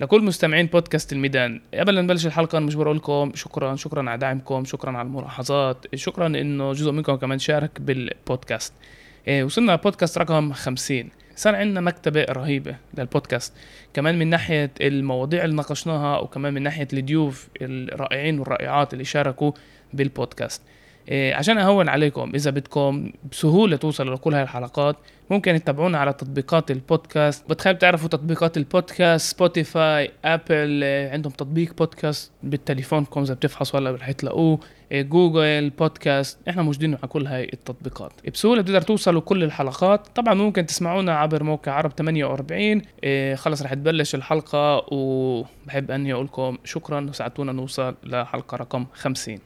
[0.00, 4.64] لكل مستمعين بودكاست الميدان قبل ما نبلش الحلقة مش بقول لكم شكرا شكرا على دعمكم
[4.64, 8.72] شكرا على الملاحظات شكرا إنه جزء منكم كمان شارك بالبودكاست.
[9.28, 13.52] إيه وصلنا بودكاست رقم 50 صار عندنا مكتبة رهيبة للبودكاست.
[13.94, 19.52] كمان من ناحية المواضيع اللي ناقشناها وكمان من ناحية الضيوف الرائعين والرائعات اللي شاركوا
[19.92, 20.62] بالبودكاست.
[21.12, 24.96] عشان أهون عليكم إذا بدكم بسهولة توصلوا لكل هاي الحلقات
[25.30, 27.50] ممكن تتابعونا على تطبيقات البودكاست.
[27.50, 34.10] بتخيل بتعرفوا تطبيقات البودكاست Spotify Apple إيه عندهم تطبيق بودكاست بالتليفونكم إذا بتفحصوا هلا رح
[34.10, 34.58] تلاقوه.
[34.92, 38.12] إيه Google Podcast إحنا موجودين على كل هاي التطبيقات.
[38.34, 40.06] بسهولة بتقدر توصلوا كل الحلقات.
[40.14, 46.24] طبعا ممكن تسمعونا عبر موقع عرب 48 إيه خلص رح تبلش الحلقة وبحب أني أقول
[46.24, 49.38] لكم شكرا وساعدتونا نوصل لحلقة رقم 50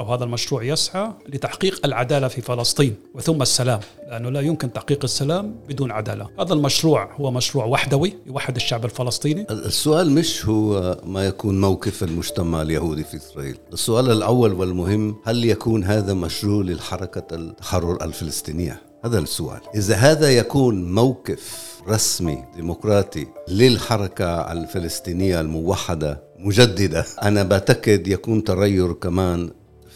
[0.00, 5.54] أو هذا المشروع يسعى لتحقيق العدالة في فلسطين وثم السلام لأنه لا يمكن تحقيق السلام
[5.68, 6.28] بدون عدالة.
[6.40, 9.46] هذا المشروع هو مشروع وحدوي يوحد الشعب الفلسطيني.
[9.50, 13.56] السؤال مش هو ما يكون موقف المجتمع اليهودي في إسرائيل.
[13.72, 19.60] السؤال الأول والمهم هل يكون هذا مشروع للحركة التحرر الفلسطينية؟ هذا السؤال.
[19.74, 29.50] إذا هذا يكون موقف رسمي ديمقراطي للحركة الفلسطينية الموحدة مجددة أنا بعتقد يكون تغير كمان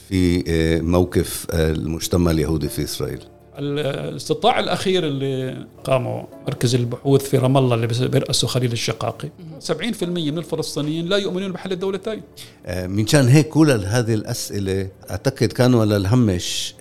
[0.08, 3.20] في آه، موقف آه، المجتمع اليهودي في إسرائيل؟
[3.58, 9.28] الاستطلاع الأخير اللي قاموا مركز البحوث في رام الله اللي بيرأسه خليل الشقاقي.
[9.60, 12.22] 70% من الفلسطينيين لا يؤمنون بحل الدولتين.
[12.66, 16.74] آه، من شان هيك كل هذه الأسئلة أعتقد كانوا على الهمش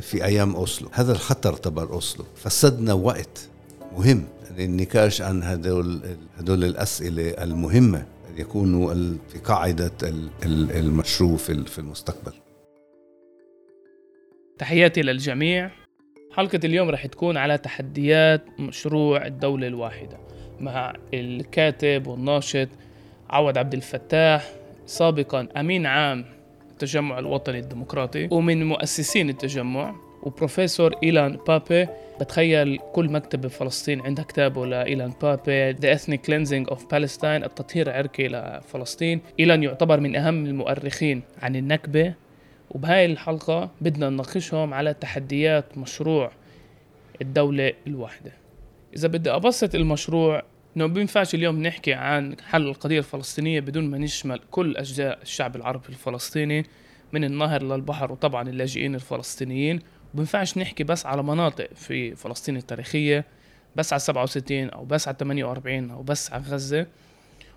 [0.00, 0.88] في أيام أوسلو.
[0.92, 2.24] هذا الخطر تبع أوسلو.
[2.36, 3.48] فسدنا وقت
[3.96, 4.24] مهم
[4.58, 6.00] للنقاش عن هدول
[6.38, 8.06] هدول الأسئلة المهمة
[8.36, 8.94] يكونوا
[9.32, 9.92] في قاعدة
[10.42, 12.32] المشروع في المستقبل.
[14.60, 15.70] تحياتي للجميع.
[16.32, 20.18] حلقة اليوم رح تكون على تحديات مشروع الدولة الواحدة
[20.60, 22.68] مع الكاتب والناشط
[23.30, 24.50] عوض عبد الفتاح
[24.86, 26.24] سابقا أمين عام
[26.70, 31.86] التجمع الوطني الديمقراطي ومن مؤسسين التجمع وبروفيسور إيلان بابي.
[32.20, 37.86] بتخيل كل مكتبة في فلسطين عندها كتابه لإيلان بابي The Ethnic Cleansing of Palestine التطهير
[37.90, 39.20] العرقي لفلسطين.
[39.40, 42.14] إيلان يعتبر من أهم المؤرخين عن النكبة.
[42.70, 46.32] وبهاي الحلقة بدنا نناقشهم على تحديات مشروع
[47.22, 48.32] الدولة الواحدة.
[48.96, 50.42] إذا بدي أبسط المشروع
[50.76, 55.88] إنه بينفعش اليوم نحكي عن حل القضية الفلسطينية بدون ما نشمل كل أجزاء الشعب العربي
[55.88, 56.66] الفلسطيني
[57.12, 59.80] من النهر للبحر وطبعا اللاجئين الفلسطينيين.
[60.14, 63.24] بينفعش نحكي بس على مناطق في فلسطين التاريخية
[63.76, 66.86] بس على 67 أو بس على 48 أو بس على غزة.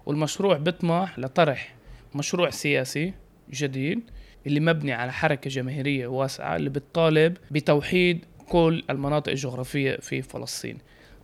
[0.06, 1.76] والمشروع بيطمح لطرح
[2.16, 3.14] مشروع سياسي
[3.52, 4.00] جديد.
[4.48, 10.78] اللي مبني على حركة جماهيرية واسعة اللي بتطالب بتوحيد كل المناطق الجغرافية في فلسطين.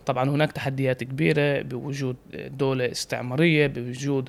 [0.06, 4.28] طبعا هناك تحديات كبيرة بوجود دولة استعمارية بوجود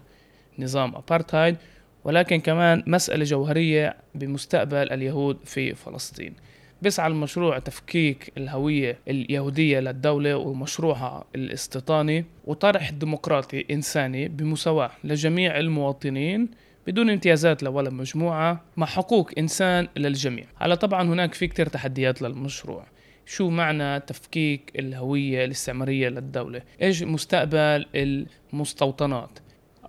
[0.59, 1.55] نظام أبارتهايد
[2.03, 6.33] ولكن كمان مسألة جوهرية بمستقبل اليهود في فلسطين.
[6.81, 16.47] بيسعى المشروع تفكيك الهوية اليهودية للدولة ومشروعها الاستيطاني وطرح ديمقراطي إنساني بمساواة لجميع المواطنين
[16.87, 20.45] بدون امتيازات لولا مجموعة مع حقوق إنسان للجميع.
[20.55, 22.85] هلا طبعا هناك في كتير تحديات للمشروع.
[23.25, 29.39] شو معنى تفكيك الهوية الاستعمارية للدولة؟ إيش مستقبل المستوطنات؟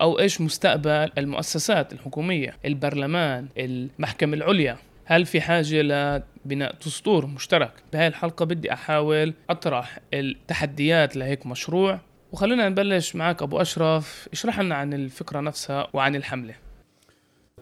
[0.01, 8.07] أو إيش مستقبل المؤسسات الحكومية البرلمان المحكمة العليا؟ هل في حاجة لبناء دستور مشترك؟ بهاي
[8.07, 11.99] الحلقة بدي أحاول أطرح التحديات لهيك مشروع.
[12.31, 16.62] وخلينا نبلش معك أبو أشرف اشرح لنا عن الفكرة نفسها وعن الحملة.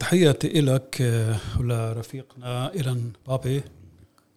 [0.01, 3.62] تحياتي لك آه، ولرفيقنا إيلان بابي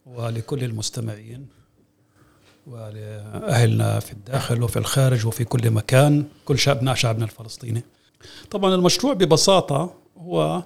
[0.07, 1.47] ولكل المستمعين
[2.67, 7.83] ولأهلنا في الداخل وفي الخارج وفي كل مكان كل شعبنا شعبنا الفلسطيني.
[8.51, 10.63] طبعا المشروع ببساطة هو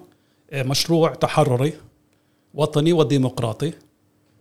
[0.50, 1.72] آه، مشروع تحرري
[2.54, 3.72] وطني وديمقراطي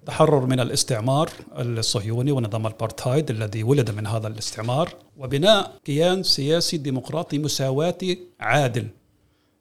[0.06, 7.38] تحرر من الاستعمار الصهيوني ونظام الابارتهايد الذي ولد من هذا الاستعمار وبناء كيان سياسي ديمقراطي
[7.39, 8.88] مساواتي عادل.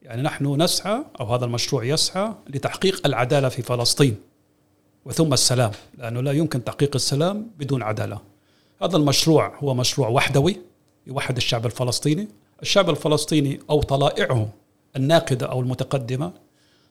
[0.06, 4.16] يعني نحن نسعى أو هذا المشروع يسعى لتحقيق العدالة في فلسطين.
[5.04, 8.20] وثم السلام لأنه لا يمكن تحقيق السلام بدون عدالة.
[8.82, 10.56] هذا المشروع هو مشروع وحدوي
[11.06, 12.28] يوحد الشعب الفلسطيني.
[12.62, 14.48] الشعب الفلسطيني أو طلائعه
[14.96, 16.32] الناقدة أو المتقدمة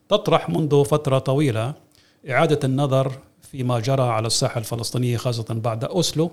[0.08, 1.74] تطرح منذ فترة طويلة
[2.30, 6.30] إعادة النظر فيما جرى على الساحة الفلسطينية خاصة بعد أوسلو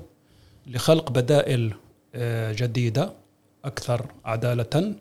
[0.67, 1.73] لخلق بدائل
[2.15, 3.13] آه، جديدة
[3.65, 4.93] أكثر عدالة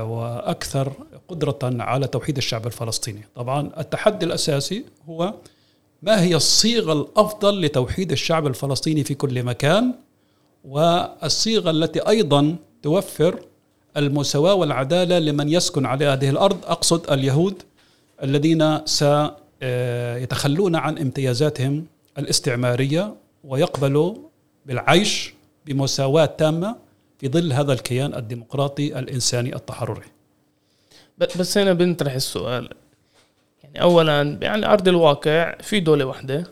[0.00, 0.92] وأكثر
[1.28, 3.20] قدرة على توحيد الشعب الفلسطيني.
[3.34, 5.34] طبعا التحدي الأساسي هو
[6.02, 9.94] ما هي الصيغة الأفضل لتوحيد الشعب الفلسطيني في كل مكان
[10.64, 13.40] والصيغة التي أيضا توفر
[13.96, 17.62] المساواة والعدالة لمن يسكن على هذه الأرض أقصد اليهود
[18.22, 21.86] الذين سيتخلون عن امتيازاتهم
[22.18, 23.14] الاستعمارية
[23.44, 24.14] ويقبلوا
[24.66, 25.34] بالعيش
[25.66, 26.76] بمساواة تامة
[27.20, 30.06] في ظل هذا الكيان الديمقراطي الإنساني التحرري.
[31.18, 32.70] بس هنا بنطرح السؤال.
[33.64, 36.44] يعني اولا يعني أرض الواقع في دولة واحدة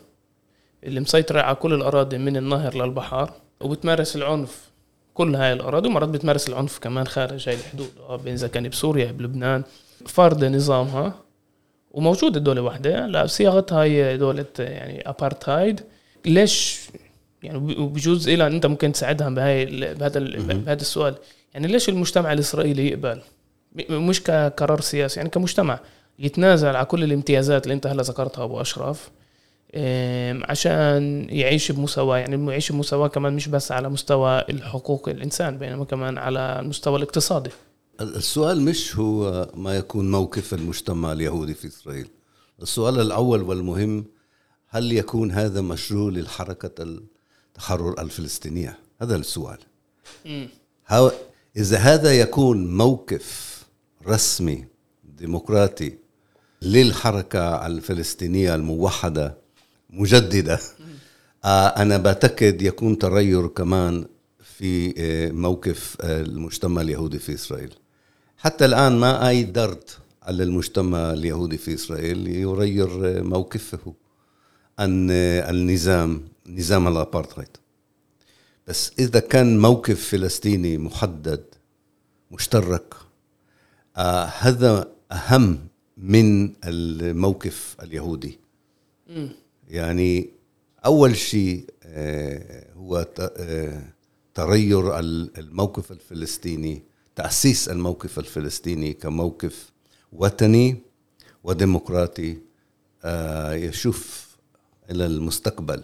[0.83, 3.31] اللي مسيطرة على كل الأراضي من النهر للبحر
[3.61, 4.69] وبتمارس العنف
[5.13, 7.89] كل هاي الأراضي ومرات بتمارس العنف كمان خارج هاي الحدود.
[8.09, 9.63] آه، إذا كان بسوريا بلبنان.
[10.05, 11.13] فرض نظامها
[11.91, 13.07] وموجودة دولة واحدة.
[13.07, 15.81] لا صياغتها هي دولة يعني ابارتايد
[16.25, 16.79] ليش
[17.43, 21.15] يعني وبجوز إلى أنت ممكن تساعدها بهاي بهذا بهذا السؤال.
[21.53, 23.21] يعني ليش المجتمع الإسرائيلي يقبل؟
[23.89, 25.79] مش كقرار سياسي يعني كمجتمع.
[26.19, 29.09] يتنازل على كل الامتيازات اللي أنت هلا ذكرتها أبو أشرف.
[30.49, 36.17] عشان يعيش بمساواة يعني يعيش بمساواة كمان مش بس على مستوى الحقوق الإنسان بينما كمان
[36.17, 37.49] على المستوى الاقتصادي.
[38.01, 42.07] السؤال مش هو ما يكون موقف المجتمع اليهودي في إسرائيل.
[42.61, 44.05] السؤال الأول والمهم
[44.67, 46.83] هل يكون هذا مشروع للحركة
[47.59, 49.57] التحرر الفلسطينية؟ هذا السؤال.
[51.57, 53.59] إذا هذا يكون موقف
[54.07, 54.65] رسمي
[55.17, 55.93] ديمقراطي
[56.61, 59.37] للحركة الفلسطينية الموحدة
[59.89, 60.59] مجددة
[61.45, 64.05] آه، أنا بعتقد يكون تغير كمان
[64.57, 67.73] في آه، موقف آه، المجتمع اليهودي في إسرائيل.
[68.37, 69.83] حتى الآن ما أي درد
[70.23, 73.93] على المجتمع اليهودي في إسرائيل يغير موقفه.
[74.79, 77.49] عن النظام نظام الأبارتهايد.
[78.67, 81.43] بس إذا كان موقف فلسطيني محدد
[82.31, 82.93] مشترك
[83.97, 85.67] آه هذا أهم
[85.97, 88.39] من الموقف اليهودي.
[89.67, 90.29] يعني
[90.85, 93.83] أول شيء آه هو آه
[94.33, 96.81] تغير الموقف الفلسطيني
[97.15, 99.71] تأسيس الموقف الفلسطيني كموقف
[100.13, 100.77] وطني
[101.43, 102.37] وديمقراطي
[103.03, 104.27] آه يشوف
[104.91, 105.83] إلى المستقبل.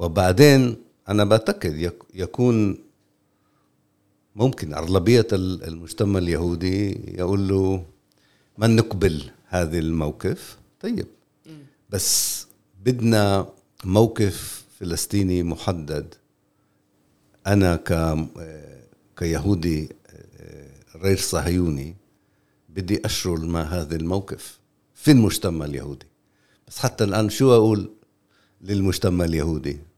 [0.00, 0.76] وبعدين
[1.08, 2.78] أنا بعتقد يكون
[4.36, 7.84] ممكن أغلبية المجتمع اليهودي يقول له
[8.58, 10.58] ما نقبل هذا الموقف.
[10.80, 11.06] طيب.
[11.90, 12.46] بس
[12.84, 13.48] بدنا
[13.84, 16.14] موقف فلسطيني محدد.
[17.46, 18.16] أنا ك
[19.16, 19.88] كيهودي
[20.96, 21.96] غير صهيوني
[22.68, 24.58] بدي أشرل ما هذا الموقف
[24.94, 26.06] في المجتمع اليهودي.
[26.68, 27.90] بس حتى الآن شو أقول
[28.60, 29.89] للمجتمع اليهودي؟ آه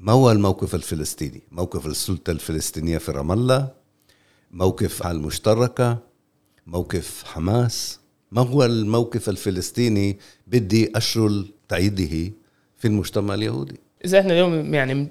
[0.00, 3.68] ما هو الموقف الفلسطيني؟ موقف السلطة الفلسطينية في رام الله
[4.50, 5.98] موقف المشتركة
[6.66, 8.00] موقف حماس.
[8.32, 12.32] ما هو الموقف الفلسطيني بدي أشرل تأييده
[12.78, 15.08] في المجتمع اليهودي؟ إذا إحنا اليوم يعني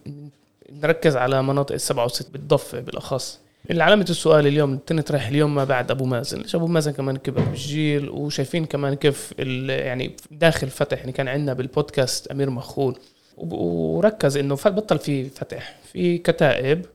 [0.72, 3.40] نركز على مناطق السبعة وست بالضفة بالأخص.
[3.72, 6.42] علامة السؤال اليوم تنطرح اليوم ما بعد أبو مازن.
[6.42, 11.54] ليش أبو مازن كمان كبر بالجيل؟ وشايفين كمان كيف يعني داخل فتح يعني كان عندنا
[11.54, 12.96] بالبودكاست أمير مخول.
[13.38, 15.76] وركز إنه بطل في فتح.
[15.92, 16.86] في كتائب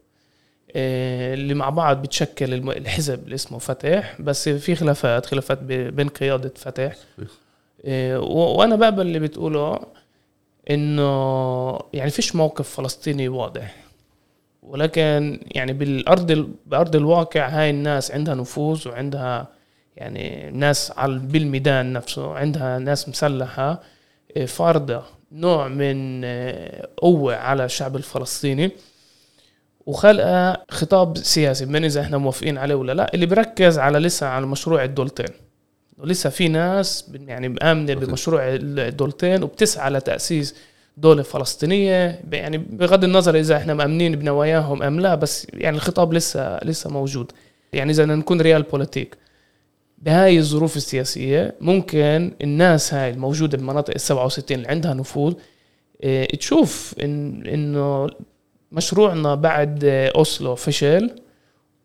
[0.76, 6.52] آه، اللي مع بعض بتشكل الحزب اللي اسمه فتح بس في خلافات خلافات بين قيادة
[6.56, 6.96] فتح.
[7.84, 9.78] آه، وأنا بقبل اللي بتقوله
[10.70, 13.76] إنه يعني فيش موقف فلسطيني واضح.
[14.62, 19.48] ولكن يعني بالأرض بأرض الواقع هاي الناس عندها نفوذ وعندها
[19.96, 23.82] يعني ناس على بالميدان نفسه عندها ناس مسلحة
[24.36, 25.17] آه، فارضة.
[25.32, 28.70] نوع من آه، قوة على الشعب الفلسطيني.
[29.86, 34.46] وخلق خطاب سياسي من إذا إحنا موافقين عليه ولا لا اللي بركز على لسه على
[34.46, 35.28] مشروع الدولتين.
[35.98, 40.54] ولسه في ناس يعني مآمنة بمشروع الدولتين وبتسعى لتأسيس
[40.96, 42.20] دولة فلسطينية.
[42.32, 47.32] يعني بغض النظر إذا إحنا مأمنين بنواياهم أم لا بس يعني الخطاب لسه لسه موجود.
[47.72, 49.16] يعني إذا نكون ريال بوليتيك
[50.02, 55.34] بهاي الظروف السياسية ممكن الناس هاي الموجودة بمناطق ال 67 اللي عندها نفوذ
[56.02, 58.06] آه تشوف إن إنه
[58.72, 61.10] مشروعنا بعد أوسلو فشل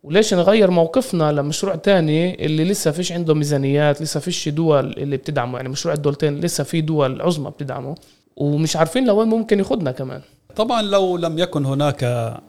[0.03, 5.57] وليش نغير موقفنا لمشروع تاني اللي لسه فيش عنده ميزانيات لسه فيش دول اللي بتدعمه.
[5.57, 7.95] يعني مشروع الدولتين لسه في دول عظمى بتدعمه
[8.35, 10.21] ومش عارفين لوين ممكن ياخذنا كمان.
[10.55, 12.41] طبعا لو لم يكن هناك آه،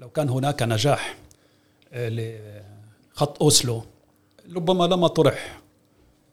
[0.00, 1.16] لو كان هناك نجاح
[1.92, 2.08] آه،
[3.14, 3.82] لخط أوسلو
[4.56, 5.60] ربما لما طرح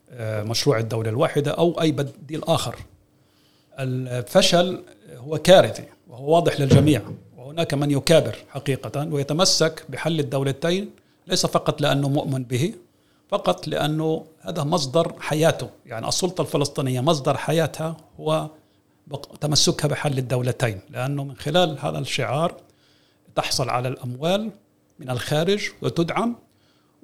[0.09, 2.75] آه، مشروع الدولة الواحدة أو أي بديل آخر.
[3.79, 4.83] الفشل
[5.15, 7.01] هو كارثي وهو واضح للجميع
[7.37, 10.89] وهناك من يكابر حقيقة ويتمسك بحل الدولتين
[11.27, 12.73] ليس فقط لأنه مؤمن به
[13.29, 15.69] فقط لأنه هذا مصدر حياته.
[15.85, 18.49] يعني السلطة الفلسطينية مصدر حياتها هو
[19.41, 22.55] تمسكها بحل الدولتين لأنه من خلال هذا الشعار
[23.35, 24.51] تحصل على الأموال
[24.99, 26.35] من الخارج وتدعم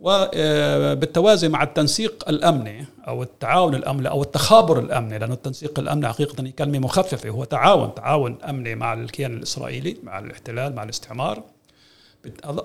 [0.02, 6.80] وبالتوازي مع التنسيق الأمني أو التعاون الأمني أو التخابر الأمني لأنه التنسيق الأمني حقيقة كلمه
[6.80, 11.44] مخففه هو تعاون تعاون أمني مع الكيان الإسرائيلي مع الاحتلال مع الاستعمار.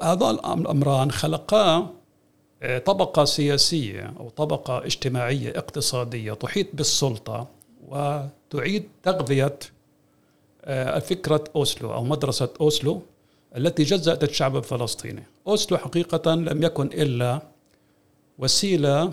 [0.03, 1.91] هذول الأمران خلقا
[2.63, 7.49] آه، طبقة سياسية أو طبقة اجتماعية اقتصادية تحيط بالسلطة
[7.89, 9.59] وتعيد تغذية
[10.65, 13.03] آه، فكره أوسلو أو مدرسة أوسلو
[13.57, 15.23] التي جزأت الشعب الفلسطيني.
[15.47, 17.43] أوسلو حقيقة لم يكن إلا
[18.39, 19.13] وسيلة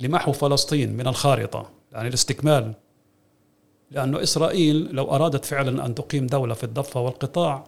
[0.00, 2.72] لمحو فلسطين من الخارطة يعني الاستكمال.
[3.90, 7.64] لأن إسرائيل لو أرادت فعلا أن تقيم دولة في الضفة والقطاع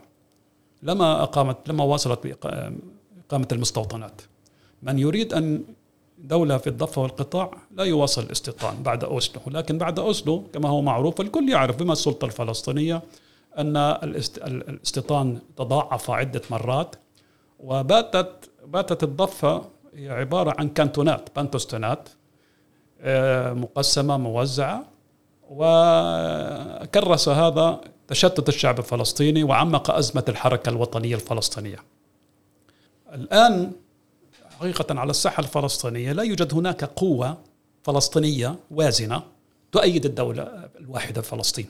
[0.83, 4.21] لما أقامت لما واصلت بإقامة المستوطنات.
[4.83, 5.64] من يريد أن
[6.19, 11.21] دولة في الضفة والقطاع لا يواصل الاستيطان بعد أوسلو لكن بعد أوسلو كما هو معروف
[11.21, 13.02] الكل يعرف بما السلطة الفلسطينية
[13.59, 16.97] أن الاستيطان تضاعف عدة مرات
[17.59, 19.62] وباتت باتت الضفة
[19.95, 22.09] هي عبارة عن كانتونات بانتوستونات
[23.00, 24.85] آه، مقسمة موزعة
[25.50, 31.78] وكرس هذا تشتت الشعب الفلسطيني وعمق أزمة الحركة الوطنية الفلسطينية.
[33.14, 33.73] الآن
[34.61, 37.37] حقيقة على الساحة الفلسطينية لا يوجد هناك قوة
[37.83, 39.23] فلسطينية وازنة
[39.73, 41.66] تؤيد الدولة الواحدة فلسطين.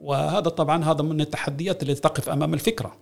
[0.00, 2.96] وهذا طبعا هذا من التحديات التي تقف أمام الفكرة.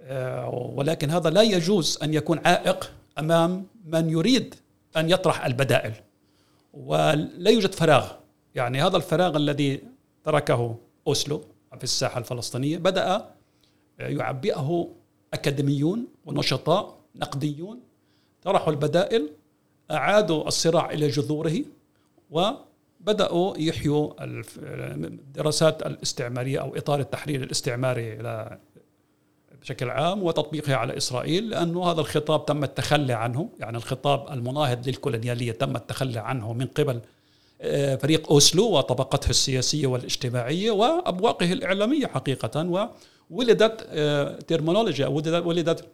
[0.00, 4.54] آه، ولكن هذا لا يجوز أن يكون عائق أمام من يريد
[4.96, 5.92] أن يطرح البدائل
[6.74, 8.12] ولا يوجد فراغ.
[8.54, 9.80] يعني هذا الفراغ الذي
[10.24, 11.44] تركه أوسلو
[11.78, 13.26] في الساحة الفلسطينية بدأ
[13.98, 14.88] يعبئه
[15.34, 17.80] أكاديميون ونشطاء نقديون
[18.42, 19.30] طرحوا البدائل
[19.90, 21.64] أعادوا الصراع إلى جذوره
[23.06, 28.18] بدأوا يحيوا الدراسات الاستعمارية أو إطار التحرير الاستعماري
[29.60, 33.48] بشكل عام وتطبيقها على إسرائيل لأنه هذا الخطاب تم التخلي عنه.
[33.60, 37.00] يعني الخطاب المناهض للكولونيالية تم التخلي عنه من قبل
[37.60, 42.90] آه، فريق أوسلو وطبقته السياسية والاجتماعية وأبواقه الإعلامية حقيقة
[43.30, 45.84] وولدت آه، ترمينولوجيا ولدت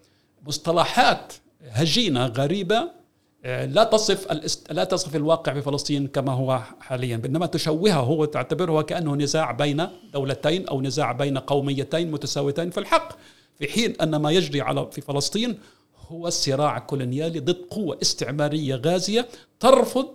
[0.47, 1.33] مصطلحات
[1.71, 2.91] هجينة غريبة آه،
[3.45, 4.33] لا تصف
[4.71, 9.87] لا تصف الواقع في فلسطين كما هو حاليا بينما تشوهه هو تعتبره كأنه نزاع بين
[10.13, 13.17] دولتين أو نزاع بين قوميتين متساويتين في الحق
[13.59, 15.59] في حين أن ما يجري على في فلسطين
[16.09, 19.29] هو صراع كولونيالي ضد قوة استعمارية غازية
[19.61, 20.09] ترفض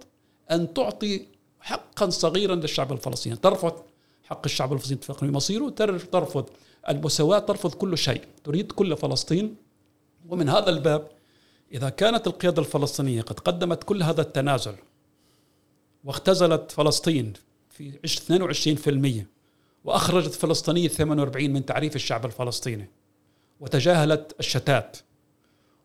[0.52, 1.26] أن تعطي
[1.60, 3.36] حقا صغيرا للشعب الفلسطيني.
[3.36, 3.74] ترفض
[4.24, 5.70] حق الشعب الفلسطيني في مصيره
[6.12, 6.46] ترفض
[6.90, 8.22] المساواة ترفض كل شيء.
[8.44, 9.56] تريد كل فلسطين.
[10.30, 11.08] ومن هذا الباب
[11.76, 14.76] إذا كانت القيادة الفلسطينية قد قدمت كل هذا التنازل
[16.04, 17.34] واختزلت فلسطين
[17.70, 17.92] في
[19.24, 19.26] 22%
[19.86, 22.90] وأخرجت فلسطينية 48 من تعريف الشعب الفلسطيني
[23.60, 24.98] وتجاهلت الشتات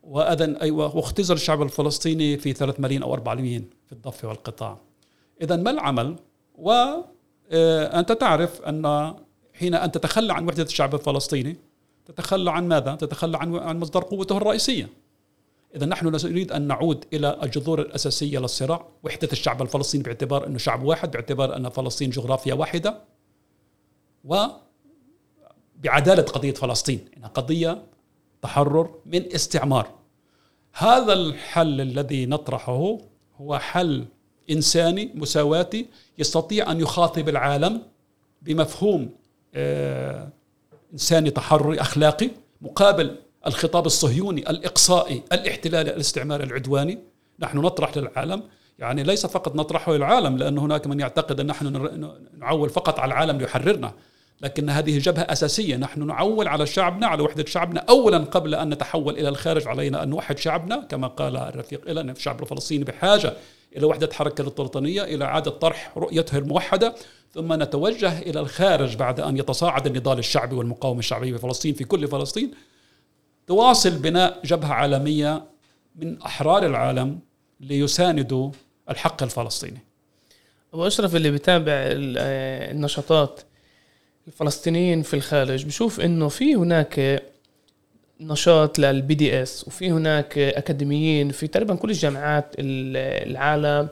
[0.02, 4.78] وأذن أيوة واختزل الشعب الفلسطيني في 3 ملايين أو 4 ملايين في الضفة والقطاع.
[5.42, 6.16] إذا ما العمل؟
[6.54, 9.14] وأنت آه، تعرف أن
[9.54, 11.56] حين أن تتخلى عن وحدة الشعب الفلسطيني
[12.06, 14.99] تتخلى عن ماذا؟ تتخلى عن مصدر قوته الرئيسية.
[15.76, 20.82] إذا نحن نريد أن نعود إلى الجذور الأساسية للصراع وحدة الشعب الفلسطيني باعتبار أنه شعب
[20.82, 23.00] واحد باعتبار أن فلسطين جغرافيا واحدة
[24.24, 24.36] و
[25.76, 27.82] بعدالة قضية فلسطين إنها قضية
[28.42, 29.90] تحرر من استعمار.
[30.72, 32.98] هذا الحل الذي نطرحه
[33.36, 34.06] هو حل
[34.50, 35.86] إنساني مساواتي
[36.18, 37.82] يستطيع أن يخاطب العالم
[38.42, 39.10] بمفهوم
[39.54, 40.28] آه
[40.92, 46.98] إنساني تحرري أخلاقي مقابل الخطاب الصهيوني الإقصائي الاحتلالي الاستعماري العدواني
[47.40, 48.42] نحن نطرح للعالم.
[48.78, 53.38] يعني ليس فقط نطرحه للعالم لأن هناك من يعتقد أن نحن نعول فقط على العالم
[53.38, 53.92] ليحررنا
[54.40, 55.76] لكن هذه جبهة أساسية.
[55.76, 60.08] نحن نعول على شعبنا على وحدة شعبنا أولا قبل أن نتحول إلى الخارج علينا أن
[60.08, 63.32] نوحد شعبنا كما قال الرفيق إلى أن الشعب الفلسطيني بحاجة
[63.76, 66.94] إلى وحدة حركة الوطنية إلى إعادة طرح رؤيته الموحدة
[67.34, 72.08] ثم نتوجه إلى الخارج بعد أن يتصاعد النضال الشعبي والمقاومة الشعبية في فلسطين في كل
[72.08, 72.50] فلسطين
[73.50, 75.44] تواصل بناء جبهة عالمية
[75.96, 77.18] من أحرار العالم
[77.60, 78.50] ليساندوا
[78.90, 79.78] الحق الفلسطيني.
[80.74, 81.72] أبو أشرف اللي بيتابع
[82.70, 83.40] النشاطات
[84.28, 87.22] الفلسطينيين في الخارج بشوف إنه في هناك
[88.20, 93.88] نشاط للبي دي اس وفي هناك أكاديميين في تقريبا كل الجامعات العالم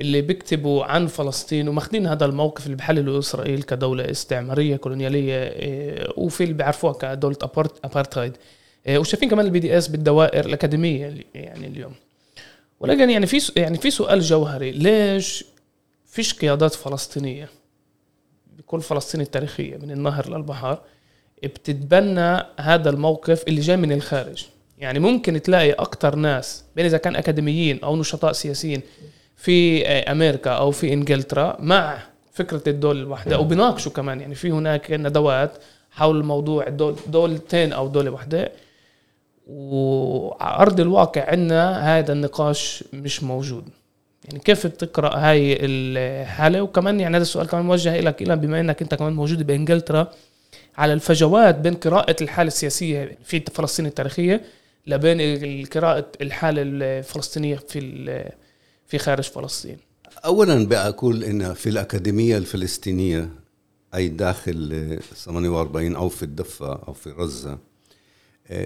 [0.00, 6.44] اللي بيكتبوا عن فلسطين وماخذين هذا الموقف اللي بحللوا إسرائيل كدولة استعمارية كولونيالية إيه، وفي
[6.44, 7.36] اللي بيعرفوها كدولة
[7.84, 8.32] أبارتهايد.
[8.36, 8.57] آه،
[8.88, 11.92] وشايفين كمان ال BDS بالدوائر الأكاديمية يعني اليوم.
[12.80, 15.44] ولكن يعني في يعني في سؤال جوهري ليش
[16.06, 17.48] فيش قيادات فلسطينية؟
[18.58, 20.78] بكل فلسطين التاريخية من النهر للبحر
[21.42, 24.46] بتتبنى هذا الموقف اللي جاي من الخارج.
[24.78, 28.80] يعني ممكن تلاقي أكثر ناس بين إذا كان أكاديميين أو نشطاء سياسيين
[29.36, 31.98] في أمريكا أو في إنجلترا مع
[32.32, 34.20] فكرة الدول الواحدة وبناقشوا كمان.
[34.20, 35.52] يعني في هناك ندوات
[35.90, 38.52] حول الموضوع دول دولتين أو دولة واحدة.
[39.48, 43.64] وعلى ارض الواقع عندنا هذا النقاش مش موجود.
[44.24, 48.82] يعني كيف تقرا هاي الحالة؟ وكمان يعني هذا السؤال كمان موجه لك إلى بما إنك
[48.82, 50.12] أنت كمان موجود بإنجلترا
[50.78, 54.42] على الفجوات بين قراءة الحالة السياسية في فلسطين التاريخية
[54.86, 58.30] لبين قراءة الحالة الفلسطينية في
[58.86, 59.76] في خارج فلسطين.
[60.24, 63.28] اولا بقول إن في الأكاديمية الفلسطينية
[63.94, 67.58] أي داخل 48 أو في الضفه أو في غزة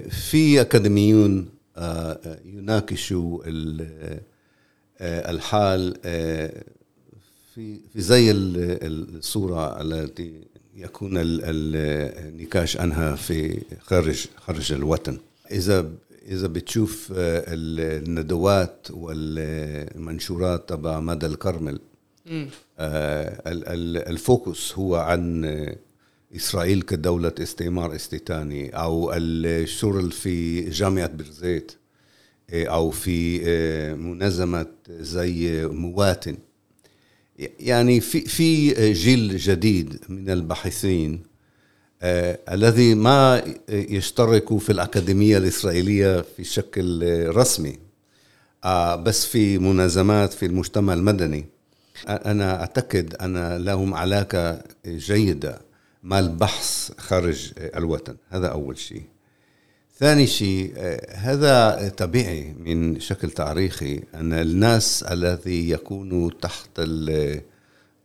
[0.09, 6.63] في أكاديميون آه، يناقشوا آه، الحال آه،
[7.55, 10.41] في في زي الصورة التي
[10.75, 15.17] يكون النقاش عنها في خارج خارج الوطن.
[15.51, 15.91] إذا
[16.27, 21.79] إذا بتشوف الندوات والمنشورات تبع مدى الكرمل
[24.07, 25.45] الفوكس هو عن
[26.35, 31.71] إسرائيل كدولة استعمار استيطاني أو الشغل في جامعة بيرزيت
[32.53, 33.39] أو في
[33.95, 36.37] منظمة زي مواتن
[37.59, 41.23] يعني في في جيل جديد من الباحثين
[42.01, 47.79] آه الذي ما يشتركوا في الأكاديمية الإسرائيلية في شكل رسمي
[48.63, 51.45] آه بس في منظمات في المجتمع المدني.
[52.07, 55.61] أنا أعتقد أن لهم علاقة جيدة.
[56.03, 58.15] مع البحث خارج الوطن.
[58.29, 59.03] هذا أول شيء.
[59.99, 60.73] ثاني شيء
[61.11, 66.81] هذا طبيعي من شكل تاريخي أن الناس الذي يكونوا تحت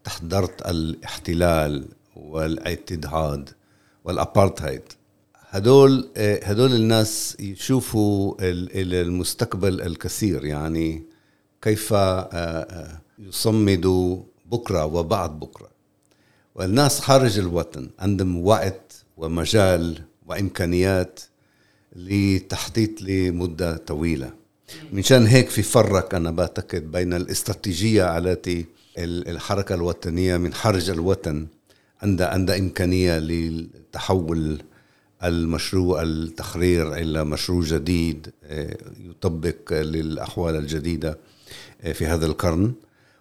[0.04, 3.50] تحت ضغط الاحتلال والاعتداد
[4.04, 4.82] والأبارتهايد
[5.50, 6.08] هدول
[6.42, 10.44] هدول الناس يشوفوا المستقبل الكثير.
[10.44, 11.02] يعني
[11.62, 11.94] كيف
[13.18, 15.77] يصمدوا بكرة وبعد بكرة.
[16.58, 21.20] والناس خارج الوطن عندهم وقت ومجال وإمكانيات
[21.96, 24.30] لتحديث لمدة طويلة.
[24.92, 28.66] منشان هيك في فرق أنا بعتقد بين الاستراتيجية التي
[28.98, 31.46] الحركة الوطنية من خارج الوطن
[32.02, 34.62] عندها عندها إمكانية لتحول
[35.24, 41.18] المشروع التحرير إلى مشروع جديد آه، يطبق للأحوال الجديدة
[41.82, 42.72] آه، في هذا القرن.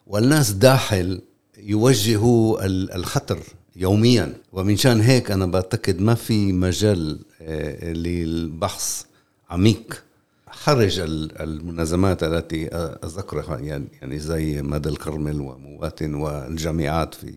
[0.07, 1.21] والناس داخل
[1.67, 3.39] يوجهوا الخطر
[3.75, 4.33] يوميا.
[4.53, 9.03] ومن شان هيك أنا بعتقد ما في مجال آه، للبحث
[9.49, 10.03] عميق.
[10.51, 10.99] خارج
[11.39, 12.67] المنظمات التي
[13.03, 17.33] أذكرها يعني يعني زي مدى الكرمل ومواتن والجامعات في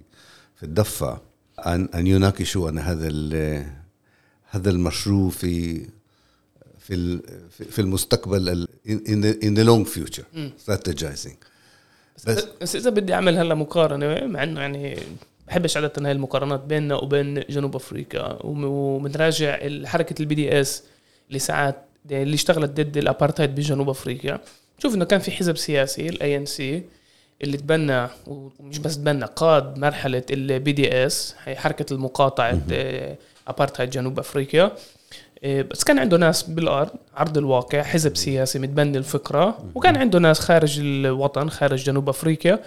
[0.56, 1.20] في الضفه
[1.66, 3.08] ان أن يناقشوا أن هذا
[4.50, 5.86] هذا المشروع في
[6.78, 10.24] في في المستقبل in the long future.
[10.64, 11.36] strategizing.
[12.26, 14.98] بس, بس إذا بدي أعمل هلا مقارنة مع إنه يعني
[15.48, 20.82] بحبش عادة هاي المقارنات بيننا وبين جنوب أفريقيا وبنراجع حركة ال BDS
[21.28, 21.76] اللي ساعات
[22.10, 24.40] اللي اشتغلت ضد الابارتايد بجنوب أفريقيا.
[24.78, 26.82] شوف إنه كان في حزب سياسي ال ANC
[27.42, 32.60] اللي تبنى ومش بس تبنى قاد مرحلة ال BDS هي حركة المقاطعة
[33.48, 34.72] ابارتايد جنوب أفريقيا.
[35.44, 40.40] بس كان عنده ناس بالأرض ع أرض الواقع حزب سياسي متبني الفكرة وكان عنده ناس
[40.40, 42.60] خارج الوطن خارج جنوب أفريقيا.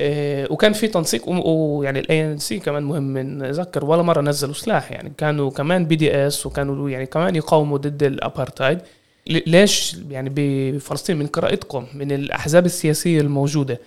[0.00, 5.12] إيه، وكان في تنسيق ويعني ال ANC كمان مهم نذكر ولا مرة نزلوا سلاح يعني
[5.18, 8.78] كانوا كمان BDS وكانوا يعني كمان يقاوموا ضد الابارتايد
[9.26, 13.80] ليش يعني بفلسطين من قراءتكم من الأحزاب السياسية الموجودة؟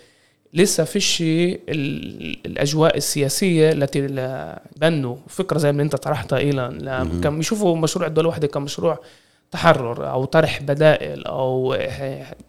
[0.53, 1.17] لسه فيش
[2.45, 4.07] الأجواء السياسية التي
[4.77, 5.15] بنوا.
[5.27, 8.99] فكرة زي ما انت طرحتها إيلان كان يشوفوا مشروع الدولة الواحدة كمشروع
[9.51, 11.75] تحرر أو طرح بدائل أو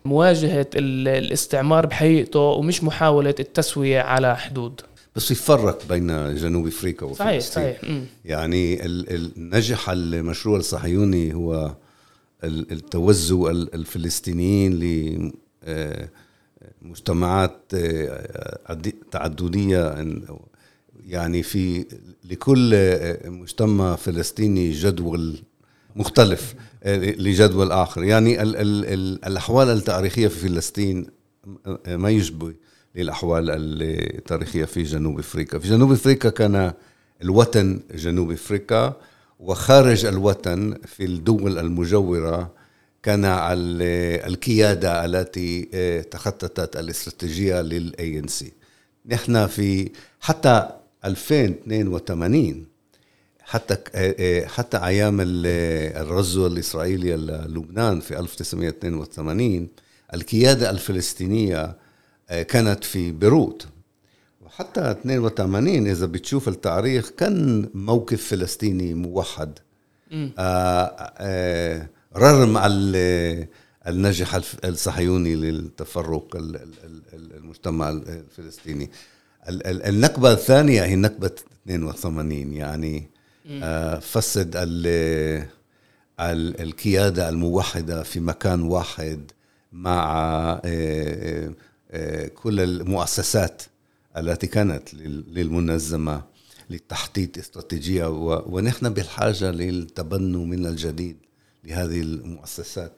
[0.04, 4.80] مواجهة الاستعمار بحقيقته ومش محاولة التسوية على حدود.
[5.16, 7.40] بس يفرق بين جنوب أفريقيا وفلسطين.
[7.40, 8.00] صحيح صحيح.
[8.24, 11.74] يعني النجح المشروع الصهيوني هو
[12.44, 15.32] التوزع الفلسطينيين ل
[15.64, 16.08] آه،
[16.84, 18.78] مجتمعات آه،
[19.10, 20.06] تعددية
[21.06, 21.86] يعني في
[22.24, 25.38] لكل آه، مجتمع فلسطيني جدول
[25.96, 28.04] مختلف آه، لجدول آخر.
[28.04, 31.06] يعني ال ال ال الأحوال التاريخية في فلسطين
[31.86, 32.54] ما يشبه
[32.94, 35.58] للأحوال التاريخية في جنوب أفريقيا.
[35.58, 36.72] في جنوب أفريقيا كان
[37.22, 38.96] الوطن جنوب أفريقيا
[39.40, 42.61] وخارج الوطن في الدول المجاورة
[43.02, 43.24] كان
[44.26, 45.62] القيادة التي
[46.10, 48.52] تخططت الاستراتيجية للاي ان سي
[49.06, 50.68] نحن في حتى
[51.04, 52.66] 2082
[53.40, 53.76] حتى
[54.46, 59.68] حتى أيام الغزو الإسرائيلي للبنان في 1982
[60.14, 61.76] القيادة الفلسطينية
[62.28, 63.66] كانت في بيروت.
[64.40, 69.58] وحتى 82 إذا بتشوف التاريخ كان موقف فلسطيني موحد.
[70.38, 72.58] آه، آه، رغم
[73.86, 76.28] النجح الصهيوني للتفرق
[77.14, 78.90] المجتمع الفلسطيني.
[79.48, 81.30] النكبة الثانية هي نكبة
[81.66, 83.10] 82 يعني
[83.62, 84.54] آه، فسد
[86.60, 89.30] القيادة الموحدة في مكان واحد
[89.72, 90.54] مع
[92.34, 93.62] كل المؤسسات
[94.16, 96.22] التي كانت للمنظمة
[96.70, 98.06] لتحديد استراتيجية
[98.46, 101.16] ونحن بالحاجة للتبني من الجديد.
[101.64, 102.92] لهذه المؤسسات.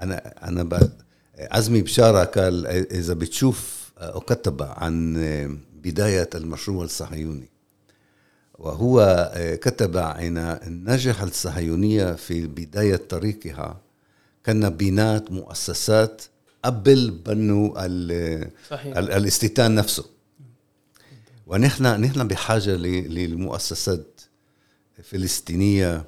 [0.00, 0.90] أنا أنا
[1.38, 5.14] عزمي بشارة قال إذا بتشوف وكتب عن
[5.82, 7.48] بداية المشروع الصهيوني
[8.58, 13.80] وهو كتب عن نجح الصهيونية في بداية طريقها
[14.44, 16.22] كان بناء مؤسسات
[16.64, 17.86] قبل بنوا
[19.16, 20.04] الاستيطان نفسه.
[21.46, 24.20] ونحن نحن بحاجة للمؤسسات
[25.02, 26.04] فلسطينية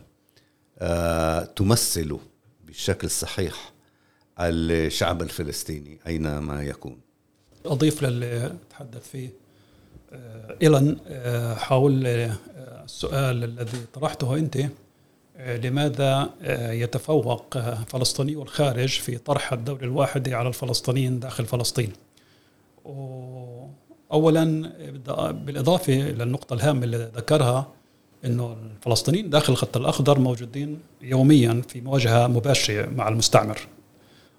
[1.56, 2.18] تمثل
[2.66, 3.72] بالشكل الصحيح
[4.40, 6.98] الشعب الفلسطيني أينما يكون.
[7.66, 9.30] أضيف للي تحدث فيه
[10.12, 14.58] آه، أيضا آه، حول السؤال الذي طرحته أنت
[15.38, 16.30] لماذا
[16.72, 21.92] يتفوق فلسطيني الخارج في طرح الدولة الواحدة على الفلسطينيين داخل فلسطين؟
[24.12, 24.72] اولا
[25.32, 27.72] بالإضافة للنقطه الهامة اللي ذكرها
[28.24, 33.58] إنه الفلسطينيين داخل الخط الأخضر موجودين يوميا في مواجهة مباشرة مع المستعمر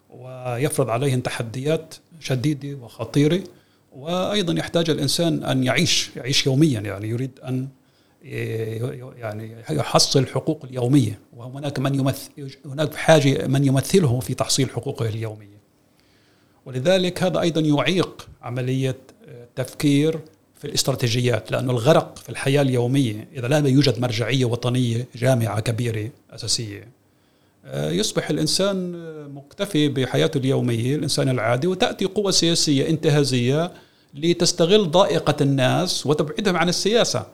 [0.10, 3.44] ويفرض عليهم تحديات شديدة وخطيرة
[3.91, 7.67] وأيضا يحتاج الإنسان أن يعيش يعيش يوميا يعني يريد أن
[9.17, 12.30] يعني يحصل حقوق اليومية وهناك من يمثل
[12.65, 15.62] هناك حاجة من يمثله في تحصيل حقوقه اليومية.
[16.65, 20.20] ولذلك هذا أيضا يعيق عملية التفكير
[20.62, 26.88] في الاستراتيجيات لأن الغرق في الحياة اليومية إذا لا يوجد مرجعية وطنية جامعة كبيرة أساسية.
[27.65, 28.91] آه، يصبح الإنسان
[29.34, 33.71] مكتفي بحياته اليومية الإنسان العادي وتأتي قوة سياسية انتهازية
[34.13, 37.26] لتستغل ضائقة الناس وتبعدهم عن السياسة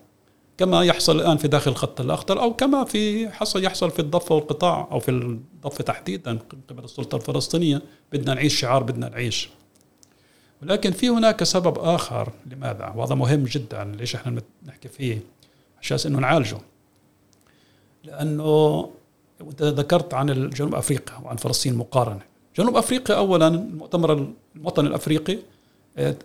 [0.57, 4.87] كما يحصل الآن في داخل الخط الأخضر أو كما في حصل يحصل في الضفة والقطاع
[4.91, 7.81] أو في الضفة تحديدا قبل السلطة الفلسطينية.
[8.13, 9.49] بدنا نعيش شعار بدنا نعيش.
[10.61, 13.83] ولكن في هناك سبب آخر لماذا؟ وهذا مهم جدا.
[13.83, 15.19] ليش إحنا نحكي فيه؟
[15.81, 16.57] عشان إنه نعالجه.
[18.03, 18.89] لأنه
[19.41, 22.21] انت ذكرت عن جنوب أفريقيا وعن فلسطين مقارنة.
[22.57, 25.37] جنوب أفريقيا اولا المؤتمر الوطني الأفريقي
[25.97, 26.15] آه،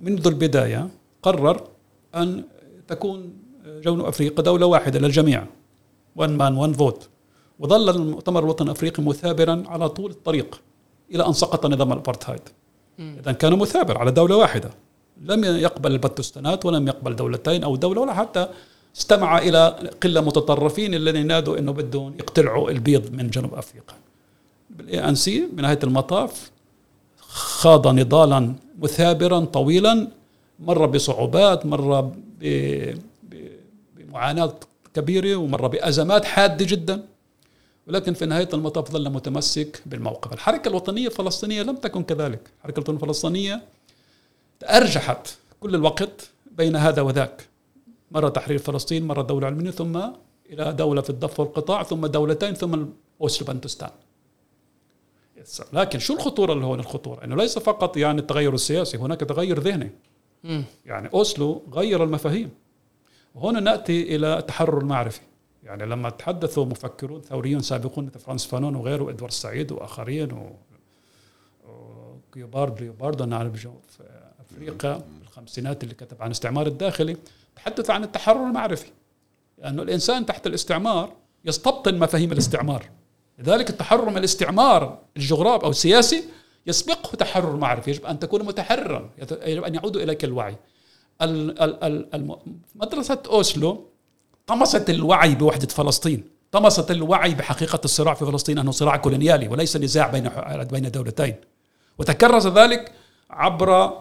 [0.00, 0.88] منذ البداية
[1.22, 1.68] قرر
[2.14, 2.44] أن
[2.88, 3.32] تكون
[3.66, 5.46] جنوب أفريقيا دولة واحدة للجميع.
[6.16, 7.08] one man one vote
[7.58, 10.60] وظل المؤتمر الوطني الأفريقي مثابرا على طول الطريق
[11.10, 12.40] إلى أن سقط نظام الأبارتهايد.
[13.00, 14.70] اذا كان مثابر على دولة واحدة.
[15.22, 18.48] لم يقبل البانتوستانات ولم يقبل دولتين أو دولة ولا حتى
[18.96, 23.96] استمع إلى قلة متطرفين الذين نادوا إنه بدهم يقتلعوا البيض من جنوب أفريقيا.
[24.70, 26.50] بال ANC بنهايه المطاف
[27.28, 30.08] خاض نضالا مثابرا طويلا
[30.60, 32.12] مر بصعوبات مر
[33.96, 34.54] بمعاناة
[34.94, 37.02] كبيرة ومر بأزمات حادة جدا.
[37.90, 40.32] ولكن في نهاية المطاف ظل متمسك بالموقف.
[40.32, 42.50] الحركة الوطنية الفلسطينية لم تكن كذلك.
[42.58, 43.62] الحركة الوطنية الفلسطينية
[44.64, 47.48] أرجحت كل الوقت بين هذا وذاك.
[48.10, 50.00] مرة تحرير فلسطين مرة دولة علمانية ثم
[50.50, 52.84] إلى دولة في الضفة والقطاع ثم دولتين ثم
[53.20, 53.90] أوسلو بنتستان
[55.72, 59.90] لكن شو الخطورة اللي هون الخطورة؟ إنه ليس فقط يعني التغير السياسي هناك تغير ذهني.
[60.86, 62.50] يعني أوسلو غير المفاهيم.
[63.34, 65.20] وهنا نأتي إلى التحرر المعرفي.
[65.62, 70.56] يعني لما تحدثوا مفكرون ثوريون سابقون مثل فرانز فانون وغيره ادوارد سعيد وآخرين و
[72.32, 73.68] كيوبارد ليوباردو نعرف في
[74.40, 77.16] أفريقيا في الخمسينات اللي كتب عن الاستعمار الداخلي
[77.56, 78.90] تحدث عن التحرر المعرفي.
[79.58, 81.12] لأنه الإنسان تحت الاستعمار
[81.44, 82.90] يستبطن مفاهيم الاستعمار.
[83.38, 86.24] لذلك التحرر من الاستعمار الجغرافي أو السياسي
[86.66, 87.90] يسبقه تحرر معرفي.
[87.90, 89.10] يجب أن تكون متحررا
[89.46, 90.56] يجب أن يعود إليك الوعي.
[92.74, 93.89] مدرسه أوسلو
[94.46, 96.24] طمست الوعي بوحدة فلسطين.
[96.52, 100.30] طمست الوعي بحقيقة الصراع في فلسطين أنه صراع كولونيالي وليس نزاع بين
[100.72, 101.34] بين دولتين.
[101.98, 102.92] وتكرس ذلك
[103.30, 103.92] عبر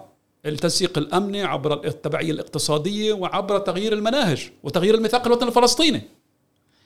[0.45, 6.01] التنسيق الأمني عبر التبعية الاقتصادية وعبر تغيير المناهج وتغيير الميثاق الوطني الفلسطيني.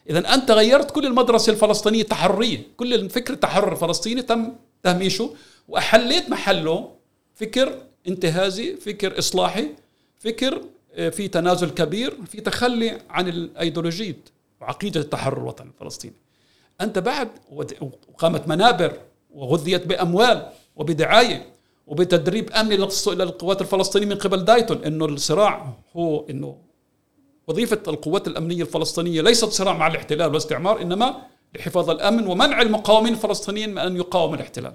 [0.09, 5.29] اذا أنت غيرت كل المدرسة الفلسطينية التحرريه كل الفكر التحرر الفلسطيني تم تهميشه
[5.67, 6.89] واحليت محله
[7.35, 9.67] فكر انتهازي فكر إصلاحي
[10.19, 10.61] فكر
[10.95, 14.17] في تنازل كبير في تخلي عن الأيديولوجية
[14.62, 16.15] وعقيدة التحرر الوطني الفلسطيني
[16.82, 17.29] أنت بعد
[18.08, 18.97] وقامت منابر
[19.34, 21.45] وغذيت بأموال وبدعاية
[21.88, 22.77] وبتدريب امني
[23.08, 26.58] للقوات الفلسطينية من قبل دايتون إنه الصراع هو إنه
[27.47, 31.21] وظيفة القوات الأمنية الفلسطينية ليست صراع مع الاحتلال والاستعمار إنما
[31.56, 34.73] لحفاظ الأمن ومنع المقاومين الفلسطينيين من أن يقاوموا الاحتلال.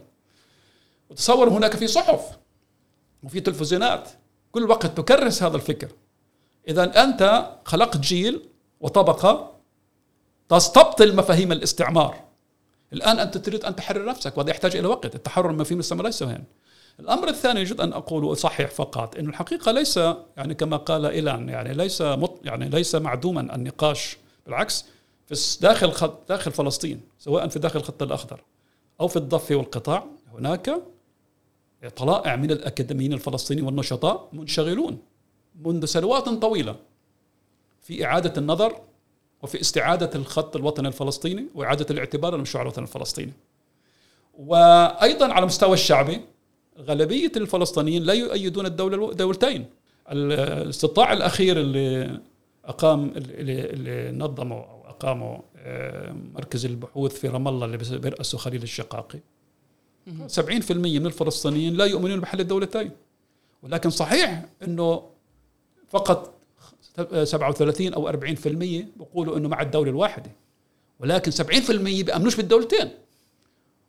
[1.10, 2.38] وتصور هناك في صحف
[3.22, 4.08] وفي تلفزيونات
[4.52, 5.88] كل وقت تكرس هذا الفكر.
[6.68, 8.48] إذا أنت خلقت جيل
[8.80, 9.54] وطبقة
[10.48, 12.24] تستبطل مفاهيم الاستعمار.
[12.92, 16.22] الآن أنت تريد أن تحرر نفسك وهذا يحتاج إلى وقت، التحرر من مفاهيم الاستعمار ليس
[16.22, 16.44] هين.
[17.00, 19.96] الأمر الثاني يجب أن أقول واصحح فقط انه الحقيقة ليس
[20.36, 24.84] يعني كما قال إيلان يعني ليس مط يعني ليس معدوما النقاش بالعكس
[25.26, 28.40] في داخل خط داخل فلسطين سواء في داخل الخط الأخضر
[29.00, 30.82] أو في الضفه والقطاع هناك
[31.96, 34.98] طلائع من الأكاديميين الفلسطينيين والنشطاء منشغلون
[35.64, 36.76] منذ سنوات طويلة
[37.82, 38.80] في إعادة النظر
[39.42, 43.32] وفي استعادة الخط الوطني الفلسطيني وإعادة الاعتبار للمشروع الوطني الفلسطيني.
[44.38, 46.20] وأيضا على المستوى الشعبي
[46.80, 49.66] غالبية الفلسطينيين لا يؤيدون الدولة الدولتين.
[50.10, 52.20] الاستطلاع الأخير اللي
[52.64, 58.62] أقام اللي, اللي نظموا أو اقاموا آه، مركز البحوث في رام الله اللي بيرأسه خليل
[58.62, 59.18] الشقاقي
[60.28, 62.90] 70% من الفلسطينيين لا يؤمنون بحل الدولتين
[63.62, 65.02] ولكن صحيح إنه
[65.90, 66.34] فقط
[67.24, 68.14] 37 أو 40%
[68.46, 70.30] بيقولوا إنه مع الدولة الواحدة.
[71.00, 72.90] ولكن 70% بيأمنوش بالدولتين.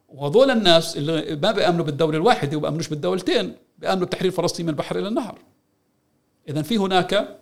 [0.10, 5.08] وهذول الناس اللي ما بيأمنوا بالدولة الواحدة وبيأمنوش بالدولتين بيأمنوا بتحرير فلسطين من البحر إلى
[5.08, 5.38] النهر.
[6.50, 7.40] اذا في هناك